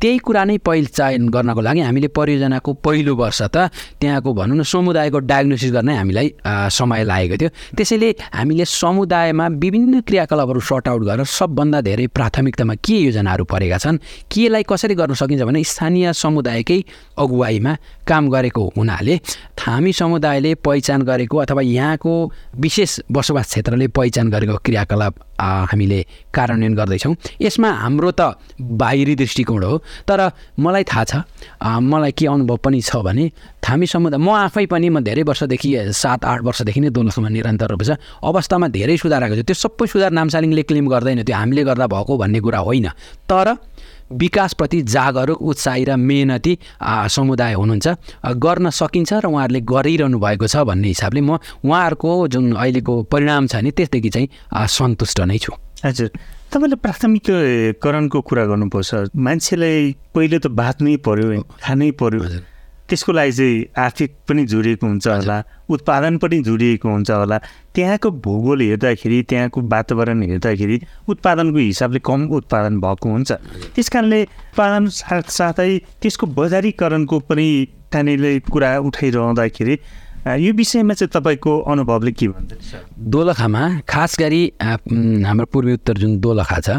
त्यही 0.00 0.18
कुरा 0.24 0.44
नै 0.44 0.56
पहिल 0.64 0.86
चयन 0.96 1.28
गर्नको 1.28 1.60
लागि 1.60 1.80
हामीले 1.80 2.08
परियोजनाको 2.08 2.72
पहिलो 2.80 3.14
वर्ष 3.16 3.42
त 3.52 3.68
त्यहाँको 4.00 4.32
भनौँ 4.32 4.56
न 4.56 4.62
समुदायको 4.64 5.18
डायग्नोसिस 5.28 5.72
गर्नै 5.72 5.94
हामीलाई 5.96 6.28
समय 6.72 7.04
लागेको 7.04 7.36
थियो। 7.36 7.50
त्यसैले 7.76 8.10
हामीले 8.32 8.64
समुदायमा 8.64 9.46
विभिन्न 9.60 10.00
क्रियाकलापहरू 10.08 10.60
सर्ट 10.60 10.88
आउट 10.88 11.02
गरेर 11.04 11.24
सबभन्दा 11.28 11.80
धेरै 11.90 12.06
प्राथमिकतामा 12.14 12.74
के 12.86 12.96
योजनाहरू 13.06 13.44
परेका 13.44 13.78
छन् 13.78 13.98
केलाई 14.32 14.62
कसरी 14.70 14.94
गर्न 14.94 15.14
सकिन्छ 15.14 15.42
भने 15.42 15.64
स्थानीय 15.64 16.12
समुदायकै 16.14 16.80
अगुवाईमा 17.18 17.72
काम 18.08 18.28
गरेको 18.30 18.62
हुनाले 18.76 19.16
थामी 19.58 19.92
समुदायले 19.92 20.54
पहिचान 20.66 21.02
गरेको 21.02 21.36
अथवा 21.44 21.62
यहाँको 21.62 22.12
विशेष 22.62 22.98
बसोबास 23.12 23.46
क्षेत्रले 23.46 23.86
पहिचान 23.98 24.30
गरेको 24.30 24.56
क्रियाकलाप 24.64 25.14
हामीले 25.40 26.00
कार्यान्वयन 26.34 26.74
गर्दैछौँ। 26.76 27.14
यसमा 27.40 27.68
हाम्रो 27.82 28.10
त 28.12 28.36
बाहिरी 28.60 29.14
दृष्टिकोण 29.16 29.62
हो 29.64 29.76
तर 30.08 30.20
मलाई 30.60 30.84
थाहा 30.84 31.04
छ 31.04 31.14
मलाई 31.82 32.12
के 32.12 32.26
अनुभव 32.26 32.56
पनि 32.64 32.80
छ 32.80 32.96
भने 33.00 33.24
थामी 33.70 33.86
समुदाय 33.86 34.18
म 34.18 34.28
आफै 34.50 34.66
पनि 34.66 34.88
म 34.90 34.98
धेरै 35.06 35.22
वर्षदेखि 35.30 35.94
सात 35.94 36.26
आठ 36.26 36.40
वर्षदेखि 36.42 36.80
नै 36.82 36.90
दोलखमा 36.90 37.28
निरन्तर 37.30 37.70
रूपमा 37.70 37.86
छ 37.86 37.90
अवस्थामा 38.18 38.66
धेरै 38.74 38.96
सुधार 38.98 39.22
आएको 39.22 39.36
छ। 39.38 39.46
त्यो 39.46 39.54
सबै 39.54 39.86
सुधार 39.86 40.10
नामसालिङले 40.10 40.62
क्लेम 40.66 40.86
गर्दैन। 40.90 41.22
त्यो 41.22 41.36
हामीले 41.38 41.62
गर्दा 41.70 41.86
भएको 41.86 42.12
भन्ने 42.18 42.40
कुरा 42.42 42.58
होइन। 42.66 42.88
तर 43.30 43.46
विकासप्रति 44.10 44.78
जागरुक 44.90 45.38
उत्साही 45.38 45.84
र 45.86 45.94
मेहनती 45.94 46.52
समुदाय 47.14 47.54
हुनुहुन्छ। 47.54 47.86
गर्न 48.42 48.66
सकिन्छ 48.74 49.10
र 49.22 49.26
उहाँहरूले 49.30 49.60
गरिरहनु 49.62 50.18
भएको 50.18 50.46
छ 50.50 50.66
भन्ने 50.66 50.88
हिसाबले 50.98 51.20
म 51.22 51.38
उहाँहरूको 51.62 52.10
जुन 52.26 52.44
अहिलेको 52.58 52.94
परिणाम 53.06 53.46
छ 53.46 53.62
नि 53.62 53.70
त्यसदेखि 53.70 54.10
चाहिँ 54.10 54.28
सन्तुष्ट 54.66 55.18
नै 55.30 55.38
छु। 55.38 55.54
हजुर। 55.86 56.10
तपाईँले 56.50 56.76
प्राथमिककरणको 56.82 58.18
कुरा 58.18 58.44
गर्नुपर्छ 58.50 59.14
मान्छेलाई 59.14 59.78
पहिले 60.10 60.38
त 60.42 60.46
बाँच्नै 60.50 60.96
पऱ्यो 61.06 61.46
खानै 61.62 61.90
हजुर। 61.94 62.49
त्यसको 62.90 63.12
लागि 63.12 63.32
चाहिँ 63.32 63.64
आर्थिक 63.78 64.10
पनि 64.28 64.44
जोडिएको 64.50 64.86
हुन्छ 64.86 65.06
होला 65.06 65.36
उत्पादन 65.70 66.18
पनि 66.18 66.38
जोडिएको 66.42 66.88
हुन्छ 66.88 67.10
होला। 67.10 67.38
त्यहाँको 67.74 68.10
भूगोल 68.26 68.60
हेर्दाखेरि 68.60 69.22
त्यहाँको 69.30 69.60
वातावरण 69.70 70.22
हेर्दाखेरि 70.22 70.80
उत्पादनको 71.08 71.58
हिसाबले 71.58 71.98
कम 72.02 72.26
उत्पादन 72.38 72.80
भएको 72.80 73.08
हुन्छ। 73.08 73.30
त्यस 73.78 73.88
कारणले 73.88 74.22
उत्पादन 74.22 74.86
साथसाथै 74.98 75.72
त्यसको 76.02 76.26
बजारीकरणको 76.34 77.18
पनि 77.30 77.48
त्यहाँनिर 77.90 78.38
कुरा 78.50 78.70
उठाइरहँदाखेरि 78.90 79.78
यो 80.20 80.52
विषयमा 80.52 80.94
चाहिँ 80.94 81.10
तपाईँको 81.10 81.52
अनुभवले 81.72 82.12
के 82.12 82.28
भन्छ 82.28 82.74
दोलखामा 83.08 83.62
खास 83.88 84.16
गरी 84.20 84.42
हाम्रो 84.60 85.46
पूर्वी 85.52 85.72
उत्तर 85.80 85.94
जुन 85.96 86.18
दोलखा 86.20 86.58
छ 86.60 86.70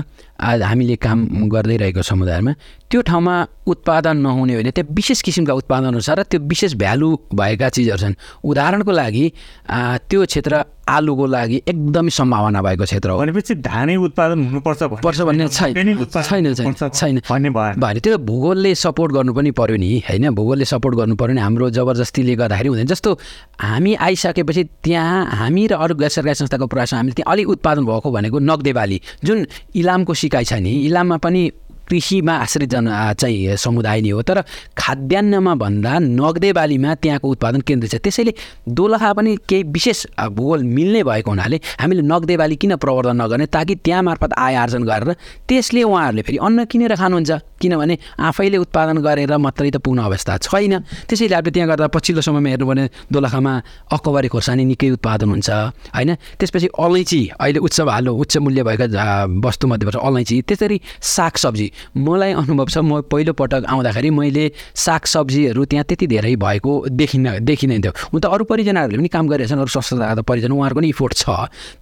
आज 0.41 0.62
हामीले 0.62 0.95
काम 0.97 1.19
गर्दै 1.54 1.77
रहेको 1.77 2.01
समुदायमा 2.01 2.51
त्यो 2.89 3.01
ठाउँमा 3.08 3.36
उत्पादन 3.71 4.17
नहुने 4.17 4.54
होइन 4.54 4.69
त्यहाँ 4.73 4.93
विशेष 4.93 5.21
किसिमका 5.21 5.54
उत्पादनहरू 5.54 6.01
छ 6.01 6.10
र 6.17 6.23
त्यो 6.25 6.39
विशेष 6.43 6.73
भ्यालु 6.75 7.10
भएका 7.30 7.69
चिजहरू 7.69 8.01
छन्। 8.01 8.15
उदाहरणको 8.43 8.91
लागि 8.91 9.25
त्यो 10.10 10.25
क्षेत्र 10.25 10.54
आलुको 10.91 11.25
लागि 11.25 11.58
एकदमै 11.71 12.10
सम्भावना 12.12 12.62
भएको 12.62 12.84
क्षेत्र 12.84 13.10
हो। 13.10 13.17
भनेपछि 13.21 13.54
धानै 13.63 13.95
उत्पादन 13.95 14.39
हुनुपर्छ 14.43 14.82
पर्छ 14.99 15.19
भन्ने 15.21 15.47
छैन। 15.47 15.73
छैन 16.10 17.21
छैन 17.23 17.49
भएन। 17.56 17.99
त्यो 18.04 18.17
भूगोलले 18.17 18.75
सपोर्ट 18.75 19.12
गर्नु 19.13 19.32
पनि 19.34 19.51
पऱ्यो 19.56 19.77
नि 19.77 20.04
होइन? 20.10 20.30
भूगोलले 20.36 20.65
सपोर्ट 20.65 20.95
गर्नु 20.99 21.15
पऱ्यो 21.15 21.34
नि 21.38 21.41
हाम्रो 21.41 21.69
जबरजस्तीले 21.69 22.36
गर्दाखेरि 22.36 22.67
हुँदैन। 22.67 22.88
जस्तो 22.91 23.10
हामी 23.62 23.93
आइसकेपछि 23.95 24.63
त्यहाँ 24.84 25.25
हामी 25.32 25.63
र 25.71 25.73
अरू 25.80 25.95
गैर 25.95 26.10
सरकारी 26.12 26.36
संस्थाको 26.43 26.67
प्रयास 26.67 26.93
हामीले 26.93 27.15
त्यहाँ 27.15 27.32
अलिक 27.32 27.47
उत्पादन 27.56 27.86
भएको 27.88 28.12
भनेको 28.12 28.39
नगदे 28.41 28.73
बाली 28.73 29.01
जुन 29.23 29.47
इलामको 29.80 30.13
सिकाइ 30.31 30.45
छ 30.47 30.53
नि 30.63 30.71
इलाममा 30.87 31.17
पनि 31.19 31.51
कृषिमा 31.91 32.33
आश्रित 32.39 32.69
जन 32.71 32.87
चाहिँ 33.19 33.55
समुदाय 33.59 34.01
नै 34.01 34.09
हो। 34.15 34.21
तर 34.23 34.39
खाद्यान्नमा 34.79 35.53
भन्दा 35.59 35.91
नगदे 35.99 36.51
बालीमा 36.55 36.95
त्यहाँको 37.03 37.27
उत्पादन 37.27 37.61
केन्द्रित 37.67 37.91
छ। 37.91 37.95
त्यसैले 37.99 38.33
दोलखा 38.71 39.11
पनि 39.11 39.35
केही 39.43 39.63
विशेष 39.75 40.05
भूगोल 40.31 40.63
मिल्ने 40.63 41.03
भएको 41.03 41.31
हुनाले 41.31 41.59
हामीले 41.83 42.01
नगदे 42.07 42.35
बाली 42.39 42.55
किन 42.55 42.75
प्रवर्धन 42.79 43.21
नगर्ने 43.21 43.45
ताकि 43.51 43.75
त्यहाँ 43.83 44.03
मार्फत 44.07 44.31
आय 44.39 44.55
आर्जन 44.55 44.83
गरेर 44.87 45.11
त्यसले 45.51 45.83
उहाँहरूले 45.83 46.21
फेरि 46.23 46.37
अन्न 46.39 46.65
किनेर 46.71 46.95
खानुहुन्छ। 46.95 47.31
किनभने 47.62 47.95
आफैले 48.19 48.58
उत्पादन 48.58 48.97
गरेर 49.06 49.38
मात्रै 49.38 49.69
त 49.69 49.78
पुग्न 49.86 50.00
अवस्था 50.10 50.38
छैन। 50.41 50.74
त्यसैले 51.08 51.36
हामीले 51.36 51.52
त्यहाँ 51.54 51.69
गर्दा 51.69 51.88
पछिल्लो 51.93 52.21
समयमा 52.21 52.50
हेर्नु 52.50 52.65
भने 52.65 52.84
दोलखामा 53.13 53.54
अकबरी 53.93 54.28
खोर्सानी 54.34 54.63
निकै 54.65 54.89
उत्पादन 54.97 55.30
हुन्छ 55.30 55.50
होइन? 55.93 56.10
त्यसपछि 56.39 56.67
अलैँची 56.74 57.21
अहिले 57.38 57.60
उच्च 57.62 57.78
भालो 57.82 58.12
उच्च 58.17 58.38
मूल्य 58.41 58.63
भएका 58.63 58.88
वस्तुमध्येबाट 59.45 59.95
अलैँची 60.02 60.36
त्यसरी 60.50 60.78
सागसब्जी। 60.97 61.67
मलाई 61.97 62.32
अनुभव 62.34 62.67
छ 62.67 62.78
म 62.82 63.02
पहिलोपटक 63.06 63.62
आउँदाखेरि 63.69 64.10
मैले 64.10 64.45
सागसब्जीहरू 64.76 65.62
त्यहाँ 65.65 65.86
त्यति 65.86 66.08
धेरै 66.08 66.36
भएको 66.36 66.71
देखिन 66.89 67.45
देखिँदैन 67.45 67.82
थियो। 67.82 67.93
हुन 68.10 68.19
त 68.19 68.26
अरू 68.26 68.43
परिजनाहरूले 68.50 68.97
पनि 68.97 69.10
काम 69.12 69.26
गरिरहेछन् 69.28 69.62
अरू 69.62 69.71
संस्था 69.71 70.21
परिजन 70.26 70.52
उहाँहरूको 70.52 70.80
पनि 70.80 70.89
इफोर्ट 70.89 71.13
छ। 71.13 71.26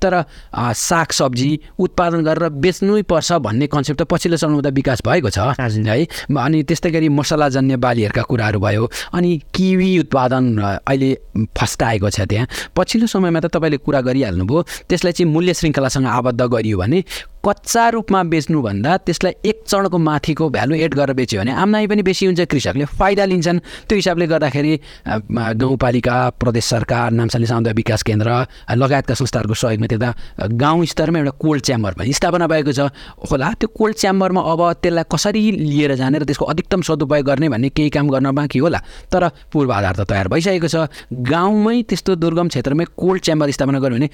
तर 0.01 0.13
सागसब्जी 0.57 1.51
उत्पादन 1.79 2.19
गरेर 2.27 2.49
बेच्नै 2.59 3.01
पर्छ 3.05 3.29
भन्ने 3.39 3.67
कन्सेप्ट 3.67 3.99
त 4.01 4.03
पछिल्लो 4.09 4.37
समयमा 4.37 4.61
त 4.61 4.73
विकास 4.73 4.99
भएको 5.05 5.29
छ। 5.29 5.39
है 5.69 6.05
अनि 6.37 6.63
त्यस्तै 6.63 6.91
गरी 6.91 7.09
मसलाजन्य 7.09 7.75
बालीहरूका 7.77 8.21
कुराहरू 8.21 8.59
भयो। 8.59 8.89
अनि 9.13 9.31
किवी 9.55 9.89
उत्पादन 9.99 10.43
अहिले 10.87 11.09
फस्टाएको 11.57 12.09
छ 12.09 12.21
त्यहाँ। 12.29 12.47
पछिल्लो 12.75 13.07
समयमा 13.07 13.39
त 13.39 13.45
तपाईँले 13.53 13.77
कुरा 13.77 14.01
गरिहाल्नुभयो 14.01 14.61
त्यसलाई 14.89 15.13
चाहिँ 15.13 15.31
मूल्य 15.31 15.53
श्रृङ्खलासँग 15.53 16.05
आबद्ध 16.07 16.41
गरियो 16.41 16.77
भने 16.77 17.03
कच्चा 17.45 17.87
रूपमा 17.89 18.21
बेच्नुभन्दा 18.31 18.95
त्यसलाई 19.07 19.33
एक 19.45 19.63
चरणको 19.67 19.97
माथिको 19.97 20.49
भ्यालु 20.49 20.75
एड 20.75 20.93
गरेर 20.93 21.15
बेच्यो 21.15 21.39
भने 21.39 21.51
आम्दानी 21.55 21.87
पनि 21.87 22.01
बेसी 22.03 22.25
हुन्छ 22.25 22.41
कृषकले 22.51 22.85
फाइदा 22.99 23.25
लिन्छन्। 23.25 23.59
त्यो 23.87 23.95
हिसाबले 23.95 24.27
गर्दाखेरि 24.27 24.73
गाउँपालिका 25.55 26.15
प्रदेश 26.35 26.65
सरकार 26.65 27.11
नाम्साली 27.11 27.45
सामुदायिक 27.45 27.75
विकास 27.77 28.03
केन्द्र 28.03 28.29
लगायतका 28.75 29.13
संस्थाहरूको 29.13 29.55
सहयोगमा 29.55 29.87
त्यता 29.87 30.09
गाउँ 30.51 30.85
स्तरमा 30.85 31.19
एउटा 31.19 31.31
कोल्ड 31.39 31.61
च्याम्बर 31.63 31.93
पनि 31.95 32.13
स्थापना 32.13 32.47
भएको 32.47 32.71
छ। 32.75 32.91
होला 33.31 33.47
त्यो 33.55 33.67
कोल्ड 33.71 33.95
च्याम्बरमा 33.95 34.41
अब 34.43 34.61
त्यसलाई 34.83 35.05
कसरी 35.07 35.43
लिएर 35.63 35.95
जाने 35.95 36.19
र 36.19 36.23
त्यसको 36.27 36.45
अधिकतम 36.45 36.81
सदुपयोग 36.83 37.25
गर्ने 37.25 37.49
भन्ने 37.49 37.69
केही 37.71 37.89
काम 37.95 38.09
गर्न 38.11 38.35
बाँकी 38.35 38.59
होला 38.59 38.79
तर 39.07 39.27
पूर्वाधार 39.47 39.95
त 39.95 40.03
तयार 40.11 40.27
भइसकेको 40.27 40.67
छ। 40.67 40.91
गाउँमै 41.07 41.81
त्यस्तो 41.87 42.15
दुर्गम 42.19 42.47
क्षेत्रमै 42.51 42.85
कोल्ड 42.99 43.21
च्याम्बर 43.23 43.51
स्थापना 43.55 43.79
गर्यो 43.79 43.95
भने 43.95 44.09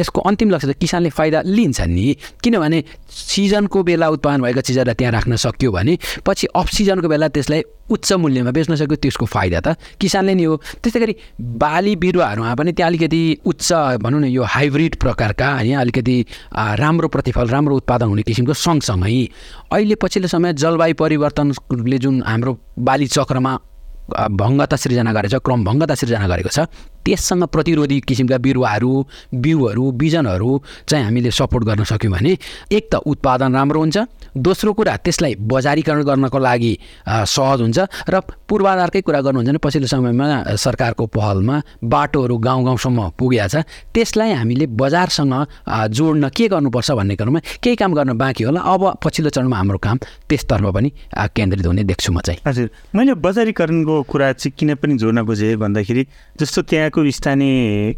यसको 0.00 0.20
अन्तिम 0.20 0.50
लक्ष्य 0.50 0.72
त 0.72 0.76
किसानले 0.78 1.10
फाइदा 1.10 1.42
लिन्छ 1.46 1.80
नि। 1.86 2.06
किनभने 2.42 2.78
सिजनको 3.08 3.82
बेला 3.82 4.08
उत्पादन 4.08 4.40
भएका 4.42 4.60
चिजहरूलाई 4.60 4.94
त्यहाँ 4.94 5.12
राख्न 5.12 5.36
सक्यो 5.36 5.70
भने 5.72 5.98
पछि 6.24 6.46
अफ 6.54 6.68
सिजनको 6.68 7.08
बेला 7.08 7.28
त्यसलाई 7.28 7.62
उच्च 7.86 8.12
मूल्यमा 8.12 8.50
बेच्न 8.50 8.74
सक्यो 8.76 8.96
त्यसको 8.98 9.26
फाइदा 9.26 9.60
त 9.60 9.76
किसानले 10.00 10.34
नै 10.34 10.44
हो। 10.44 10.56
त्यस्तै 10.82 11.00
गरी 11.00 11.14
बाली 11.40 11.94
बिरुवाहरूमा 11.96 12.54
पनि 12.54 12.72
त्यहाँ 12.72 12.90
अलिकति 12.90 13.22
उच्च 13.46 13.68
भनौँ 14.02 14.20
न 14.20 14.24
यो 14.26 14.42
हाइब्रिड 14.42 14.96
प्रकारका 14.98 15.48
होइन 15.54 15.76
अलिकति 15.80 16.16
राम्रो 16.82 17.08
प्रतिफल 17.08 17.46
राम्रो 17.48 17.76
उत्पादन 17.76 18.06
हुने 18.06 18.22
किसिमको 18.26 18.54
सँगसँगै 18.56 19.22
अहिले 19.72 19.94
पछिल्लो 20.02 20.28
समय 20.28 20.52
जलवायु 20.58 20.94
परिवर्तनले 20.94 21.98
जुन 21.98 22.22
हाम्रो 22.26 22.52
बाली 22.78 23.06
चक्रमा 23.06 23.52
भङ्गता 24.06 24.76
सृजना 24.76 25.12
गरेको 25.12 25.38
छ 25.38 25.42
क्रम 25.42 25.64
भङ्गता 25.64 25.94
सृजना 25.94 26.26
गरेको 26.26 26.50
छ 26.50 26.66
त्यससँग 27.06 27.44
प्रतिरोधी 27.54 28.00
किसिमका 28.02 28.38
बिरुवाहरू 28.42 28.92
बिउहरू 29.34 29.90
बिजनहरू 30.02 30.50
चाहिँ 30.88 31.04
हामीले 31.04 31.30
सपोर्ट 31.30 31.64
गर्न 31.64 31.84
सक्यौँ 31.86 32.12
भने 32.12 32.36
एक 32.72 32.84
त 32.92 32.94
उत्पादन 33.06 33.54
राम्रो 33.54 33.80
हुन्छ 33.80 33.96
दोस्रो 34.36 34.72
कुरा 34.72 34.96
त्यसलाई 35.06 35.34
बजारीकरण 35.40 36.02
गर्नको 36.04 36.38
लागि 36.38 36.72
सहज 37.06 37.60
हुन्छ 37.62 37.78
र 38.10 38.20
पूर्वाधारकै 38.48 39.00
कुरा 39.00 39.20
गर्नुहुन्छ 39.20 39.48
भने 39.48 39.58
पछिल्लो 39.64 39.88
समयमा 39.88 40.26
सरकारको 40.56 41.06
पहलमा 41.08 41.56
बाटोहरू 41.84 42.36
गाउँ 42.38 42.64
गाउँसम्म 42.64 43.08
पुगेको 43.18 43.48
छ 43.48 43.64
त्यसलाई 43.94 44.32
हामीले 44.32 44.66
बजारसँग 44.76 45.34
जोड्न 45.96 46.28
के 46.36 46.48
गर्नुपर्छ 46.48 46.90
भन्ने 46.98 47.16
क्रममा 47.16 47.40
केही 47.62 47.76
काम 47.76 47.94
गर्न 47.94 48.12
बाँकी 48.18 48.44
होला। 48.44 48.60
अब 48.60 48.82
पछिल्लो 49.04 49.30
चरणमा 49.30 49.56
हाम्रो 49.56 49.78
काम 49.78 49.96
त्यसतर्फ 50.28 50.66
पनि 50.74 50.90
केन्द्रित 51.36 51.66
हुने 51.66 51.84
देख्छु 51.84 52.12
म 52.12 52.20
चाहिँ। 52.20 52.40
हजुर। 52.46 52.68
मैले 52.94 53.14
बजारीकरणको 53.16 53.94
कुरा 54.10 54.32
चाहिँ 54.32 54.52
किन 54.58 54.74
पनि 54.76 54.94
जोड्न 55.00 55.22
बुझेँ 55.22 55.56
भन्दाखेरि 55.56 56.02
जस्तो 56.40 56.62
त्यहाँको 56.70 56.95
यहाँको 56.96 57.10
स्थानीय 57.12 57.94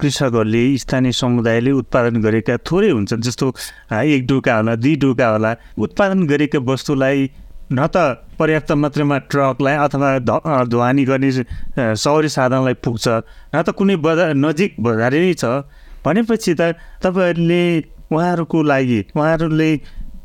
कृषकहरूले 0.00 0.76
स्थानीय 0.78 1.12
समुदायले 1.14 1.70
उत्पादन 1.70 2.20
गरेका 2.22 2.56
थोरै 2.66 2.90
हुन्छन् 2.90 3.22
जस्तो 3.22 3.46
एक 3.94 4.26
डोका 4.26 4.54
होला 4.56 4.74
दुई 4.74 4.94
डोका 4.98 5.28
होला। 5.28 5.50
उत्पादन 5.78 6.26
गरेका 6.26 6.58
वस्तुलाई 6.58 7.30
न 7.72 7.86
त 7.86 8.26
पर्याप्त 8.38 8.72
मात्रामा 8.74 9.18
ट्रकलाई 9.30 9.74
अथवा 9.86 10.66
ढुवानी 10.66 11.04
गर्ने 11.06 11.30
सौर्य 11.94 12.28
साधनलाई 12.28 12.74
पुग्छ 12.82 13.06
न 13.54 13.62
त 13.62 13.70
कुनै 13.70 13.96
बजार 14.02 14.34
नजिक 14.34 14.82
बजारै 14.82 15.20
नै 15.22 15.34
छ। 15.38 15.62
भनेपछि 16.02 16.54
त 16.58 16.74
तपाईँहरूले 17.02 17.62
उहाँहरूको 18.10 18.58
लागि 18.62 19.00
उहाँहरूले 19.14 19.70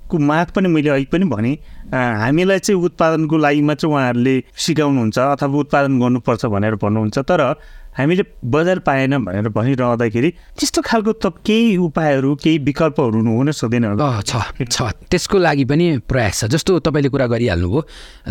को 0.09 0.17
माग 0.17 0.47
पनि 0.57 0.67
मैले 0.73 0.89
अघि 0.89 1.05
पनि 1.13 1.25
भने 1.29 1.51
हामीलाई 1.93 2.59
चाहिँ 2.65 2.81
उत्पादनको 2.81 3.37
लागि 3.37 3.61
मात्रै 3.61 3.89
उहाँहरूले 3.89 4.35
सिकाउनुहुन्छ 4.57 5.17
अथवा 5.37 5.57
उत्पादन 5.61 5.93
गर्नुपर्छ 6.01 6.45
भनेर 6.49 6.75
भन्नुहुन्छ। 6.81 7.17
तर 7.29 7.41
हामीले 7.99 8.23
बजार 8.45 8.79
पाएन 8.79 9.17
भनेर 9.25 9.47
भनिरहँदाखेरि 9.51 10.29
त्यस्तो 10.55 10.81
खालको 10.81 11.11
त 11.19 11.25
केही 11.43 11.75
उपायहरू 11.77 12.35
केही 12.35 12.57
विकल्पहरू 12.63 13.19
हुन 13.19 13.51
सक्दैन। 13.51 13.99
छ 14.23 14.33
छ। 14.63 14.81
त्यसको 15.11 15.37
लागि 15.37 15.65
पनि 15.67 15.85
प्रयास 16.07 16.39
छ। 16.39 16.45
जस्तो 16.55 16.79
तपाईँले 16.79 17.09
कुरा 17.11 17.27
गरिहाल्नुभयो 17.27 17.81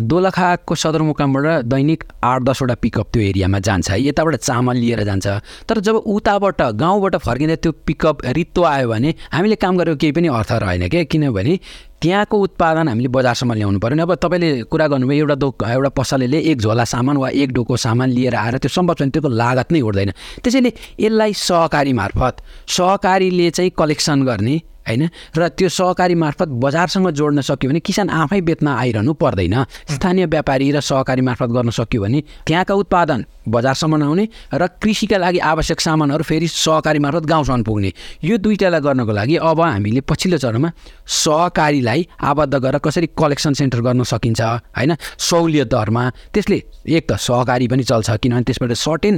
दोलखाको 0.08 0.74
सदरमुकामबाट 0.74 1.68
दैनिक 1.68 2.04
आठ 2.24 2.40
दसवटा 2.48 2.74
पिकअप 2.80 3.06
त्यो 3.12 3.22
एरियामा 3.22 3.58
जान्छ। 3.60 3.90
यताबाट 4.08 4.34
चामल 4.40 4.76
लिएर 4.76 5.02
जान्छ। 5.04 5.26
तर 5.68 5.80
जब 5.84 5.96
उताबाट 6.16 6.62
गाउँबाट 6.80 7.16
फर्किँदा 7.20 7.56
त्यो 7.60 7.72
पिकअप 7.86 8.24
रित्तो 8.24 8.62
आयो 8.64 8.88
भने 8.88 9.14
हामीले 9.32 9.56
काम 9.60 9.76
गरेको 9.78 9.96
केही 10.00 10.12
पनि 10.16 10.28
अर्थ 10.32 10.52
रहेन 10.64 10.88
क्या 10.88 11.02
किनभने 11.12 11.54
त्यहाँको 12.02 12.36
उत्पादन 12.38 12.88
हामीले 12.88 13.08
बजारसम्म 13.08 13.52
ल्याउनु 13.52 13.78
पऱ्यो 13.78 14.06
अब 14.06 14.14
तपाईँले 14.14 14.62
कुरा 14.70 14.86
गर्नुभयो 14.86 15.18
एउटा 15.18 15.34
दो 15.34 15.48
एउटा 15.66 15.88
पसलेले 15.98 16.38
एक 16.50 16.58
झोला 16.60 16.84
सामान 16.84 17.16
वा 17.16 17.28
एक 17.28 17.52
डोको 17.52 17.76
सामान 17.76 18.08
लिएर 18.10 18.34
आएर 18.34 18.58
त्यो 18.58 18.70
सम्भव 18.70 18.94
छ 18.94 19.02
भने 19.02 19.10
त्यो 19.10 19.28
लागत 19.28 19.72
नै 19.72 19.80
उठ्दैन 19.80 20.10
त्यसैले 20.42 20.72
यसलाई 21.00 21.32
सहकारी 21.34 21.92
मार्फत 21.92 22.42
सहकारीले 22.68 23.50
चाहिँ 23.50 23.70
कलेक्सन 23.78 24.22
गर्ने 24.22 24.56
होइन? 24.88 25.08
र 25.36 25.48
त्यो 25.48 25.68
सहकारी 25.68 26.14
मार्फत 26.14 26.48
बजारसँग 26.64 27.10
जोड्न 27.10 27.40
सक्यो 27.40 27.70
भने 27.70 27.80
किसान 27.80 28.08
आफै 28.08 28.40
बेच्न 28.40 28.66
आइरहनु 28.68 29.12
पर्दैन। 29.12 29.64
स्थानीय 29.90 30.26
व्यापारी 30.26 30.70
र 30.72 30.80
सहकारी 30.80 31.22
मार्फत 31.22 31.50
गर्न 31.52 31.70
सक्यो 31.70 32.02
भने 32.02 32.22
त्यहाँका 32.46 32.74
उत्पादन 32.74 33.24
बजारसम्म 33.48 33.96
नआउने 33.96 34.28
र 34.54 34.66
कृषिका 34.82 35.16
लागि 35.18 35.38
आवश्यक 35.38 35.80
सामानहरू 35.80 36.24
फेरि 36.24 36.48
सहकारी 36.48 36.98
मार्फत 36.98 37.24
गाउँसम्म 37.26 37.62
पुग्ने। 37.62 37.92
यो 38.24 38.36
दुइटालाई 38.38 38.80
गर्नको 38.80 39.12
लागि 39.12 39.36
अब 39.40 39.60
हामीले 39.60 40.00
पछिल्लो 40.00 40.38
चरणमा 40.38 40.70
सहकारीलाई 41.06 42.06
आबद्ध 42.22 42.54
गरेर 42.54 42.78
कसरी 42.78 43.08
कलेक्सन 43.18 43.52
सेन्टर 43.54 43.80
गर्न 43.80 44.02
सकिन्छ 44.04 44.40
होइन? 44.40 44.94
सहुलियत 45.18 45.68
दरमा 45.68 46.04
त्यसले 46.34 46.58
एक 46.88 47.04
त 47.10 47.16
सहकारी 47.18 47.68
पनि 47.68 47.82
चल्छ 47.82 48.10
किनभने 48.22 48.44
त्यसबाट 48.44 48.72
सर्टेन 48.74 49.14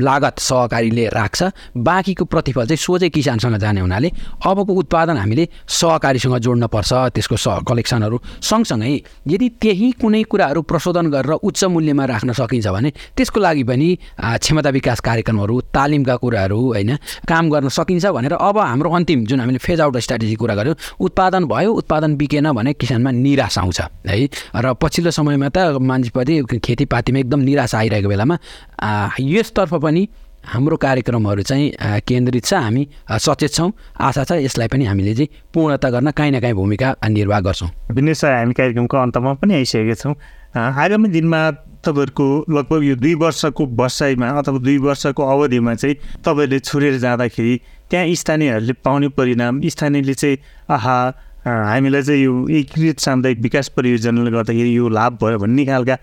लागत 0.00 0.38
सहकारीले 0.40 1.06
राख्छ। 1.10 1.40
बाँकीको 1.76 2.24
प्रतिफल 2.24 2.66
चाहिँ 2.66 2.76
सोझै 2.78 3.08
किसानसँग 3.08 3.56
जाने 3.58 3.80
हुनाले 3.80 4.08
अबको 4.46 4.72
उत्पादन 4.72 5.16
हामीले 5.16 5.48
सहकारीसँग 5.68 6.36
जोड्न 6.38 6.66
पर्छ 6.66 6.92
त्यसको 7.14 7.36
स 7.36 7.46
कलेक्सनहरू 7.68 8.16
सँगसँगै 8.42 8.94
यदि 9.28 9.48
त्यही 9.62 9.90
कुनै 10.00 10.22
कुराहरू 10.24 10.62
प्रशोधन 10.62 11.06
गरेर 11.10 11.32
उच्च 11.42 11.64
मूल्यमा 11.64 12.04
राख्न 12.04 12.32
सकिन्छ 12.32 12.66
भने 12.68 12.90
त्यसको 13.16 13.40
लागि 13.40 13.62
पनि 13.72 13.88
क्षमता 14.20 14.70
विकास 14.70 15.00
कार्यक्रमहरू 15.00 15.60
तालिमका 15.74 16.16
कुराहरू 16.16 16.60
होइन 16.68 16.96
काम 17.28 17.50
गर्न 17.50 17.68
सकिन्छ 17.70 18.06
भनेर 18.06 18.32
अब 18.34 18.58
हाम्रो 18.60 18.90
अन्तिम 18.92 19.24
जुन 19.26 19.40
हामीले 19.40 19.58
फेज 19.58 19.80
आउट 19.80 19.96
स्ट्राटेजी 19.98 20.34
कुरा 20.36 20.54
गऱ्यौँ 20.54 20.76
उत्पादन 21.00 21.44
भयो 21.48 21.72
उत्पादन 21.72 22.16
बिकेन 22.16 22.52
भने 22.52 22.72
किसानमा 22.74 23.10
निराश 23.10 23.58
आउँछ 23.58 23.80
है। 23.80 24.28
र 24.56 24.74
पछिल्लो 24.82 25.10
समयमा 25.10 25.48
त 25.48 25.80
मान्छेप्रति 25.82 26.58
खेतीपातीमा 26.58 27.18
एकदम 27.18 27.40
निराश 27.40 27.74
आइरहेको 27.74 28.08
बेलामा 28.08 28.36
यसतर्फ 29.20 29.74
पनि 29.82 30.02
हाम्रो 30.44 30.76
कार्यक्रमहरू 30.76 31.42
चाहिँ 31.42 32.00
केन्द्रित 32.02 32.44
छ 32.44 32.54
हामी 32.54 32.86
सचेत 33.14 33.52
छौँ 33.52 33.70
आशा 34.00 34.24
छ 34.24 34.32
यसलाई 34.42 34.68
पनि 34.68 34.84
हामीले 34.84 35.14
चाहिँ 35.14 35.28
पूर्णता 35.54 35.90
गर्न 35.90 36.10
काहीँ 36.10 36.32
न 36.32 36.40
काहीँ 36.40 36.54
भूमिका 36.54 36.94
निर्वाह 37.08 37.40
गर्छौँ। 37.40 37.70
सर 38.14 38.32
हामी 38.32 38.52
कार्यक्रमको 38.52 38.96
अन्तमा 38.96 39.32
पनि 39.38 39.54
आइसकेका 39.54 39.94
छौँ। 39.94 40.14
आगामी 40.56 41.08
दिनमा 41.08 41.50
तपाईँहरूको 41.84 42.26
लगभग 42.50 42.84
यो 42.84 42.96
दुई 42.96 43.14
वर्षको 43.14 43.66
वर्षाइमा 43.66 44.28
अथवा 44.28 44.58
दुई 44.58 44.78
वर्षको 44.78 45.22
अवधिमा 45.22 45.74
चाहिँ 45.74 45.96
तपाईँहरूले 46.24 46.58
छोडेर 46.58 46.98
जाँदाखेरि 46.98 47.60
त्यहाँ 47.90 48.14
स्थानीयहरूले 48.14 48.72
पाउने 48.84 49.08
परिणाम 49.08 49.60
स्थानीयले 49.68 50.14
चाहिँ 50.14 50.36
आहा 50.70 50.96
हामीलाई 51.46 52.02
चाहिँ 52.02 52.22
यो 52.22 52.48
एकीकृत 52.48 52.98
सामुदायिक 52.98 53.38
विकास 53.40 53.68
परियोजनाले 53.68 54.30
गर्दाखेरि 54.30 54.76
यो 54.76 54.88
लाभ 54.88 55.18
भयो 55.24 55.38
भन्ने 55.38 55.64
खालका 55.66 55.96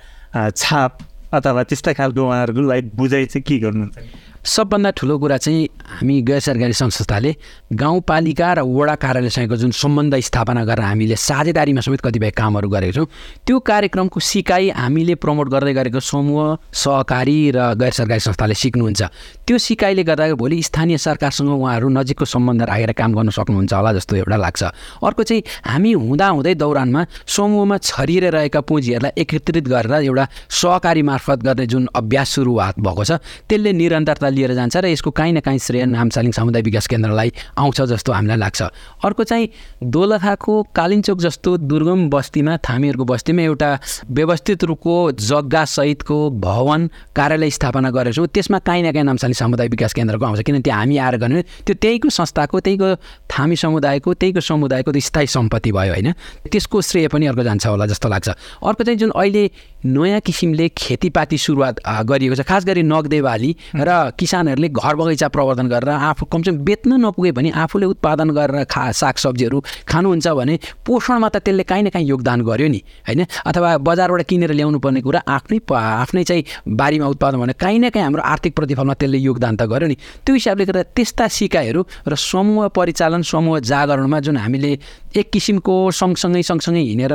छाप 0.50 0.98
अथवा 1.34 1.64
त्यस्ता 1.64 1.94
खालको 1.94 2.28
उहाँहरूलाई 2.28 2.82
बुझाइ 2.82 3.26
चाहिँ 3.26 3.44
के 3.44 3.58
गर्नुहुन्छ? 3.60 3.98
सबभन्दा 4.40 4.90
ठुलो 4.92 5.18
कुरा 5.20 5.38
चाहिँ 5.38 5.68
हामी 6.00 6.22
गैर 6.22 6.40
सरकारी 6.40 6.74
संस्थाले 6.74 7.36
गाउँपालिका 7.74 8.54
र 8.54 8.60
वडा 8.62 8.96
कार्यालयसँगको 8.96 9.56
जुन 9.56 9.72
सम्बन्ध 9.72 10.16
स्थापना 10.20 10.64
गरेर 10.66 10.86
हामीले 10.86 11.16
साझेदारीमा 11.16 11.82
समेत 11.82 12.02
कतिपय 12.02 12.32
कामहरू 12.32 12.70
गरेको 12.70 12.94
छौँ 12.96 13.08
त्यो 13.46 13.60
कार्यक्रमको 13.60 14.20
सिकाइ 14.20 14.70
हामीले 14.72 15.16
प्रमोट 15.20 15.48
गर्दै 15.50 15.74
गरेको 15.74 16.00
समूह 16.00 16.58
सहकारी 16.72 17.52
र 17.52 17.74
गैर 17.76 17.92
सरकारी 17.92 18.20
संस्थाले 18.20 18.54
सिक्नुहुन्छ। 18.56 19.02
त्यो 19.44 19.58
सिकाइले 19.58 20.04
गर्दा 20.04 20.34
भोलि 20.34 20.62
स्थानीय 20.64 20.98
सरकारसँग 20.98 21.50
उहाँहरू 21.50 21.90
नजिकको 21.90 22.26
सम्बन्ध 22.26 22.62
राखेर 22.64 22.92
काम 22.96 23.14
गर्न 23.14 23.30
सक्नुहुन्छ 23.30 23.74
होला 23.74 23.94
जस्तो 23.94 24.16
एउटा 24.16 24.38
लाग्छ। 24.38 24.64
अर्को 25.04 25.24
चाहिँ 25.24 25.44
हामी 25.68 25.92
हुँदाहुँदै 25.94 26.56
दौरानमा 26.56 27.06
समूहमा 27.28 27.78
छरिएर 27.80 28.32
रहेका 28.32 28.62
पुँजीहरूलाई 28.62 29.12
एकत्रित 29.20 29.68
गरेर 29.68 29.94
एउटा 30.08 30.28
सहकारी 30.48 31.02
मार्फत 31.04 31.40
गर्ने 31.44 31.66
जुन 31.68 31.88
अभ्यास 31.96 32.30
सुरुवात 32.30 32.80
भएको 32.80 33.04
छ 33.04 33.12
त्यसले 33.50 33.72
निरन्तरता 33.74 34.29
लिएर 34.30 34.54
जान्छ 34.54 34.78
र 34.78 34.86
यसको 34.88 35.12
काहीँ 35.12 35.34
न 35.34 35.40
काहीँ 35.40 35.60
श्रेय 35.60 35.86
नामसालिङ 35.86 36.32
समुदाय 36.32 36.62
विकास 36.62 36.88
केन्द्रलाई 36.88 37.32
आउँछ 37.58 37.82
जस्तो 37.82 38.12
हामीलाई 38.12 38.38
लाग्छ। 38.38 38.62
अर्को 39.04 39.24
चाहिँ 39.24 39.50
दोलखाको 39.84 40.54
कालिन्चोक 40.76 41.20
जस्तो 41.20 41.58
दुर्गम 41.58 42.10
बस्तीमा 42.10 42.58
थामीहरूको 42.58 43.06
बस्तीमा 43.06 43.42
एउटा 43.42 43.70
व्यवस्थित 44.12 44.64
रूपको 44.64 44.96
जग्गासहितको 45.12 46.18
भवन 46.40 46.90
कार्यालय 47.16 47.50
स्थापना 47.50 47.90
गरेको 47.92 48.16
छौँ। 48.16 48.28
त्यसमा 48.28 48.60
काहीँ 48.60 48.84
न 48.84 48.92
काहीँ 48.92 49.06
नामसालिङ 49.06 49.34
समुदाय 49.34 49.68
विकास 49.68 49.94
केन्द्रको 49.94 50.26
आउँछ 50.26 50.42
किन 50.42 50.62
त्यहाँ 50.62 50.80
हामी 50.80 50.98
आएर 50.98 51.18
गर्ने 51.18 51.42
त्यो 51.66 51.76
त्यहीको 51.76 52.10
संस्थाको 52.10 52.60
त्यहीको 52.60 52.96
थामी 53.30 53.56
समुदायको 53.56 54.14
त्यहीको 54.14 54.42
समुदायको 54.42 54.92
स्थायी 55.00 55.28
सम्पत्ति 55.28 55.72
भयो 55.72 55.94
होइन? 55.94 56.12
त्यसको 56.52 56.82
श्रेय 56.82 57.08
पनि 57.08 57.26
अर्को 57.28 57.44
जान्छ 57.44 57.68
होला 57.68 57.86
जस्तो 57.86 58.10
लाग्छ। 58.10 58.30
अर्को 58.30 58.84
चाहिँ 58.84 58.98
जुन 59.00 59.12
अहिले 59.16 59.44
नयाँ 59.86 60.20
किसिमले 60.20 60.68
खेतीपाती 60.76 61.38
सुरुवात 61.38 61.80
गरिएको 62.06 62.36
छ। 62.36 62.42
खास 62.44 62.66
गरी 62.66 62.84
नगदे 62.84 63.22
बाली 63.22 63.56
र 63.76 64.12
किसानहरूले 64.20 64.70
घर 64.70 64.96
बगैँचा 64.96 65.28
प्रवर्धन 65.28 65.68
गरेर 65.68 65.90
आफू 65.90 66.26
कमसेकम 66.26 66.58
बेच्न 66.68 67.00
नपुगे 67.00 67.32
पनि 67.32 67.50
आफूले 67.56 67.86
उत्पादन 67.96 68.30
गरेर 68.36 68.64
खा 68.68 68.92
सागसब्जीहरू 68.92 69.60
खानुहुन्छ 69.88 70.28
भने 70.28 70.60
पोषणमा 70.84 71.30
त 71.30 71.38
त्यसले 71.40 71.64
काहीँ 71.64 71.84
न 71.84 71.90
काहीँ 71.96 72.08
योगदान 72.08 72.42
गर्यो 72.44 72.68
नि 72.68 72.82
होइन? 73.08 73.24
अथवा 73.46 73.78
बजारबाट 73.80 74.22
किनेर 74.28 74.52
ल्याउनु 74.52 74.80
पर्ने 74.84 75.02
कुरा 75.02 75.20
आफ्नै 75.28 75.60
आफ्नै 75.72 76.24
चाहिँ 76.24 76.44
बारीमा 76.68 77.08
उत्पादन 77.08 77.38
भने 77.40 77.54
काहीँ 77.56 77.80
न 77.80 77.90
काहीँ 77.90 78.04
हाम्रो 78.04 78.22
आर्थिक 78.22 78.56
प्रतिफलमा 78.56 78.94
त्यसले 79.00 79.18
योगदान 79.18 79.56
त 79.56 79.64
गर्यो 79.64 79.88
नि। 79.88 79.96
त्यो 80.26 80.34
हिसाबले 80.36 80.66
गर्दा 80.66 80.84
त्यस्ता 80.92 81.28
सिकाइहरू 81.28 81.82
र 82.04 82.16
समूह 82.20 82.68
परिचालन 82.76 83.22
समूह 83.24 83.60
जागरणमा 83.64 84.20
जुन 84.20 84.38
हामीले 84.44 84.72
एक 85.16 85.28
किसिमको 85.34 85.76
सँगसँगै 85.92 86.44
सँगसँगै 86.44 86.84
हिँडेर 86.84 87.14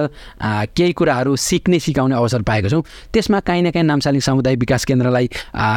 केही 0.75 0.93
कुराहरू 0.93 1.37
सिक्ने 1.37 1.79
सिकाउने 1.79 2.15
अवसर 2.15 2.43
पाएको 2.55 2.69
छौँ। 2.71 2.83
त्यसमा 3.11 3.39
काहीँ 3.43 3.63
न 3.67 3.71
काहीँ 3.75 3.87
नामसालिङ 3.91 4.23
सामुदायिक 4.23 4.59
विकास 4.63 4.85
केन्द्रलाई 4.87 5.27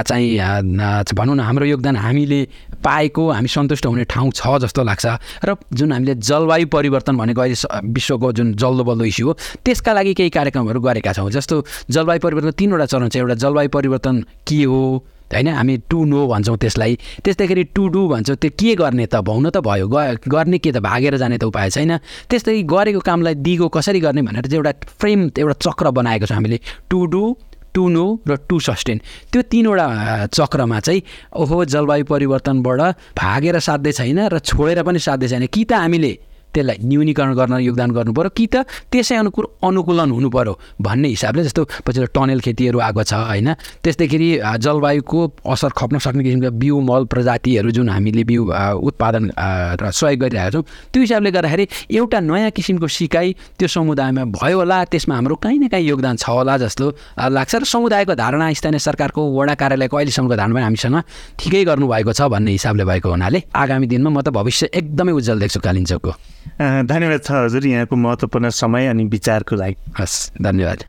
चाहिँ 0.06 0.38
भनौँ 1.10 1.36
न 1.36 1.40
हाम्रो 1.42 1.66
योगदान 1.66 1.96
हामीले 1.98 2.42
पाएको 2.86 3.24
हामी 3.34 3.50
सन्तुष्ट 3.50 3.86
हुने 3.90 4.06
ठाउँ 4.06 4.32
छ 4.32 4.62
जस्तो 4.62 4.84
लाग्छ। 4.86 5.06
र 5.42 5.56
जुन 5.74 5.92
हामीले 5.92 6.16
जलवायु 6.22 6.68
परिवर्तन 6.70 7.18
भनेको 7.18 7.42
अहिले 7.42 7.58
विश्वको 7.90 8.32
जुन 8.38 8.54
जल्दो 8.54 8.84
बल्दो 8.84 9.06
इस्यु 9.10 9.26
हो 9.28 9.34
त्यसका 9.66 9.92
लागि 9.94 10.14
केही 10.14 10.30
कार्यक्रमहरू 10.30 10.80
गरेका 10.80 11.14
छौँ। 11.18 11.30
जस्तो 11.34 11.56
जलवायु 11.90 12.20
परिवर्तन 12.22 12.52
तिनवटा 12.54 12.86
चरण 12.86 13.10
छ। 13.10 13.16
एउटा 13.18 13.36
जलवायु 13.42 13.70
परिवर्तन 13.74 14.16
के 14.46 14.64
हो? 14.64 14.82
होइन? 15.34 15.48
हामी 15.48 15.78
टु 15.90 16.06
नो 16.06 16.28
भन्छौँ 16.28 16.58
त्यसलाई। 16.58 16.98
त्यस्तैखेरि 17.24 17.64
टु 17.76 17.88
डु 17.88 18.08
भन्छौँ 18.08 18.36
त्यो 18.36 18.52
के 18.60 18.76
गर्ने 18.76 19.06
त? 19.06 19.16
भाउन 19.22 19.50
त 19.50 19.58
भयो। 19.60 19.88
गर्ने 20.28 20.58
के 20.58 20.72
त? 20.72 20.78
भागेर 20.80 21.18
जाने 21.18 21.38
त 21.38 21.44
उपाय 21.44 21.70
छैन। 21.70 21.98
त्यस्तै 22.30 22.64
गरेको 22.64 23.00
कामलाई 23.00 23.36
दिगो 23.36 23.68
कसरी 23.68 24.00
गर्ने 24.00 24.22
भनेर 24.22 24.48
चाहिँ 24.48 24.60
एउटा 24.60 24.74
फ्रेम 25.00 25.20
एउटा 25.40 25.56
चक्र 25.66 25.92
बनाएको 25.92 26.26
छ 26.26 26.32
हामीले। 26.32 26.60
टु 26.90 27.06
डु 27.06 27.24
टु 27.74 27.88
नो 27.90 28.06
र 28.28 28.36
टु 28.50 28.60
सस्टेन। 28.60 28.98
त्यो 29.32 29.42
तिनवटा 29.52 29.86
चक्रमा 30.34 30.80
चाहिँ 30.80 31.02
ओहो 31.38 31.66
जलवायु 31.66 32.06
परिवर्तनबाट 32.10 32.82
भागेर 33.14 33.60
साध्य 33.60 33.92
छैन 33.92 34.20
र 34.34 34.40
छोडेर 34.40 34.82
पनि 34.84 35.00
साध्य 35.00 35.28
छैन। 35.28 35.46
कि 35.46 35.64
त 35.66 35.74
हामीले 35.74 36.12
त्यसलाई 36.54 36.78
न्यूनीकरण 36.84 37.34
गर्न 37.34 37.54
योगदान 37.60 37.92
गर्नु 37.92 38.14
पऱ्यो 38.14 38.32
कि 38.38 38.46
त 38.48 38.56
त्यसै 38.92 39.16
अनुकूल 39.24 39.46
अनुकूलन 39.64 40.10
हुनु 40.12 40.30
पऱ्यो 40.30 40.54
भन्ने 40.82 41.08
हिसाबले 41.16 41.44
जस्तो 41.44 41.64
पछिल्लो 41.86 42.08
टनेल 42.14 42.40
खेतीहरू 42.40 42.80
आएको 42.80 43.04
छ 43.04 43.14
होइन? 43.14 43.54
त्यस्तैखेरि 43.84 44.30
जलवायुको 44.58 45.20
असर 45.46 45.72
खप्न 45.78 45.98
सक्ने 45.98 46.24
किसिमको 46.24 46.52
बिउ 46.58 46.80
मल 46.82 47.06
प्रजातिहरू 47.14 47.72
जुन 47.72 47.90
हामीले 47.90 48.24
बिउ 48.24 48.42
उत्पादन 48.88 49.24
र 49.82 49.92
सहयोग 49.92 50.20
गरिरहेका 50.20 50.52
छौँ 50.52 50.64
त्यो 50.94 51.02
हिसाबले 51.02 51.32
गर्दाखेरि 51.32 51.66
एउटा 51.94 52.20
नयाँ 52.20 52.52
किसिमको 52.52 52.88
सिकाइ 52.88 53.36
त्यो 53.60 53.68
समुदायमा 53.68 54.24
भयो 54.36 54.58
होला 54.58 54.84
त्यसमा 54.92 55.16
हाम्रो 55.16 55.36
काहीँ 55.44 55.60
न 55.60 55.68
काहीँ 55.68 55.88
योगदान 55.88 56.16
छ 56.18 56.30
होला 56.30 56.58
जस्तो 56.58 56.86
लाग्छ 57.30 57.56
र 57.56 57.64
समुदायको 57.66 58.16
धारणा 58.16 58.52
स्थानीय 58.54 58.80
सरकारको 58.80 59.22
वडा 59.38 59.54
कार्यालयको 59.62 59.98
अहिलेसम्मको 59.98 60.36
धारणा 60.36 60.64
हामीसँग 60.64 60.98
ठिकै 61.40 61.64
गर्नुभएको 61.70 62.14
छ 62.14 62.22
भन्ने 62.34 62.52
हिसाबले 62.52 62.86
भएको 62.86 63.10
हुनाले 63.10 63.44
आगामी 63.56 63.88
दिनमा 63.88 64.10
म 64.10 64.22
त 64.22 64.30
भविष्य 64.34 64.70
एकदमै 64.74 65.12
उज्जवल 65.12 65.40
देख्छु 65.40 65.60
कालिम्चोकको 65.60 66.12
धन्यवाद 66.62 67.24
छ 67.24 67.32
हजुर 67.32 67.66
यहाँको 67.66 67.96
महत्त्वपूर्ण 67.96 68.50
समय 68.50 68.88
अनि 68.88 69.06
विचारको 69.06 69.56
लागि। 69.56 69.76
हस् 70.00 70.32
धन्यवाद। 70.42 70.84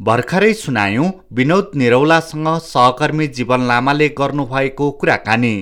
भर्खरै 0.00 0.52
सुनायौँ 0.54 1.08
विनोद 1.36 1.70
निरौलासँग 1.76 2.46
सहकर्मी 2.64 3.26
जीवन 3.28 3.66
लामाले 3.68 4.08
गर्नुभएको 4.18 4.90
कुराकानी। 4.90 5.52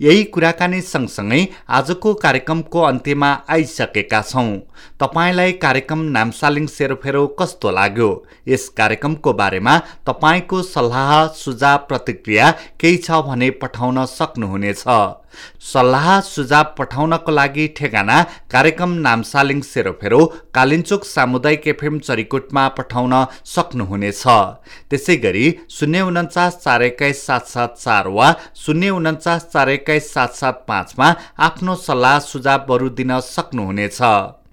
यही 0.00 0.22
कुराकानी 0.34 0.80
सँगसँगै 0.82 1.40
आजको 1.78 2.12
कार्यक्रमको 2.24 2.82
अन्त्यमा 2.82 3.30
आइसकेका 3.50 4.20
छौँ। 4.22 4.46
तपाईँलाई 5.00 5.52
कार्यक्रम 5.64 6.02
नामसालिङ 6.16 6.66
सेरोफेरो 6.68 7.26
कस्तो 7.40 7.70
लाग्यो? 7.70 8.10
यस 8.48 8.68
कार्यक्रमको 8.78 9.32
बारेमा 9.32 9.76
तपाईँको 10.06 10.62
सल्लाह 10.64 11.10
सुझाव 11.34 11.78
प्रतिक्रिया 11.88 12.50
केही 12.80 12.96
छ 12.98 13.18
भने 13.26 13.50
पठाउन 13.58 14.04
सक्नुहुनेछ। 14.08 14.84
सल्लाह 15.72 16.08
सुझाव 16.28 16.64
पठाउनको 16.78 17.32
लागि 17.32 17.66
ठेगाना 17.76 18.16
कार्यक्रम 18.52 18.92
नामसालिङ 19.06 19.60
सेरोफेरो 19.68 20.20
कालिन्चोक 20.54 21.04
सामुदायिक 21.04 21.66
एफएम 21.68 21.98
चरिकोटमा 22.08 22.66
पठाउन 22.78 23.14
सक्नुहुनेछ। 23.54 24.22
त्यसै 24.90 25.16
गरी 25.24 25.46
शून्य 25.76 26.00
उन्चास 26.10 26.58
चार 26.64 26.82
एक्काइस 26.82 27.26
सात 27.26 27.46
सात 27.48 27.76
चार 27.84 28.08
वा 28.16 28.32
शून्य 28.64 28.90
उन्चास 28.98 29.48
चार 29.52 29.68
एक्काइस 29.68 30.12
सात 30.14 30.34
सात 30.34 30.64
पाँचमा 30.68 31.14
आफ्नो 31.48 31.74
सल्लाह 31.86 32.18
सुझावहरू 32.30 32.88
दिन 32.98 33.18
सक्नुहुनेछ। 33.28 34.00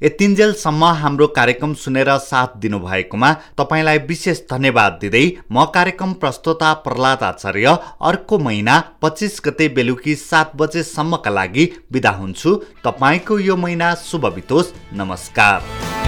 यतिन्जेलसम्म 0.05 0.85
हाम्रो 0.95 1.27
कार्यक्रम 1.27 1.73
सुनेर 1.73 2.09
साथ 2.21 2.57
दिनुभएकोमा 2.61 3.31
तपाईँलाई 3.57 3.97
विशेष 4.09 4.41
धन्यवाद 4.51 4.97
दिँदै 5.01 5.25
म 5.51 5.65
कार्यक्रम 5.75 6.13
प्रस्तोता 6.21 6.73
प्रहलाद 6.85 7.23
आचार्य 7.23 7.75
अर्को 8.09 8.39
महिना 8.39 8.79
पच्चिस 9.01 9.41
गते 9.45 9.67
बेलुकी 9.75 10.15
सात 10.21 10.55
बजेसम्मका 10.55 11.31
लागि 11.31 11.65
बिदा 11.91 12.11
हुन्छु। 12.21 12.55
तपाईँको 12.85 13.39
यो 13.39 13.55
महिना 13.57 13.93
शुभ 14.05 14.33
बितोस्। 14.35 14.73
नमस्कार। 14.93 16.04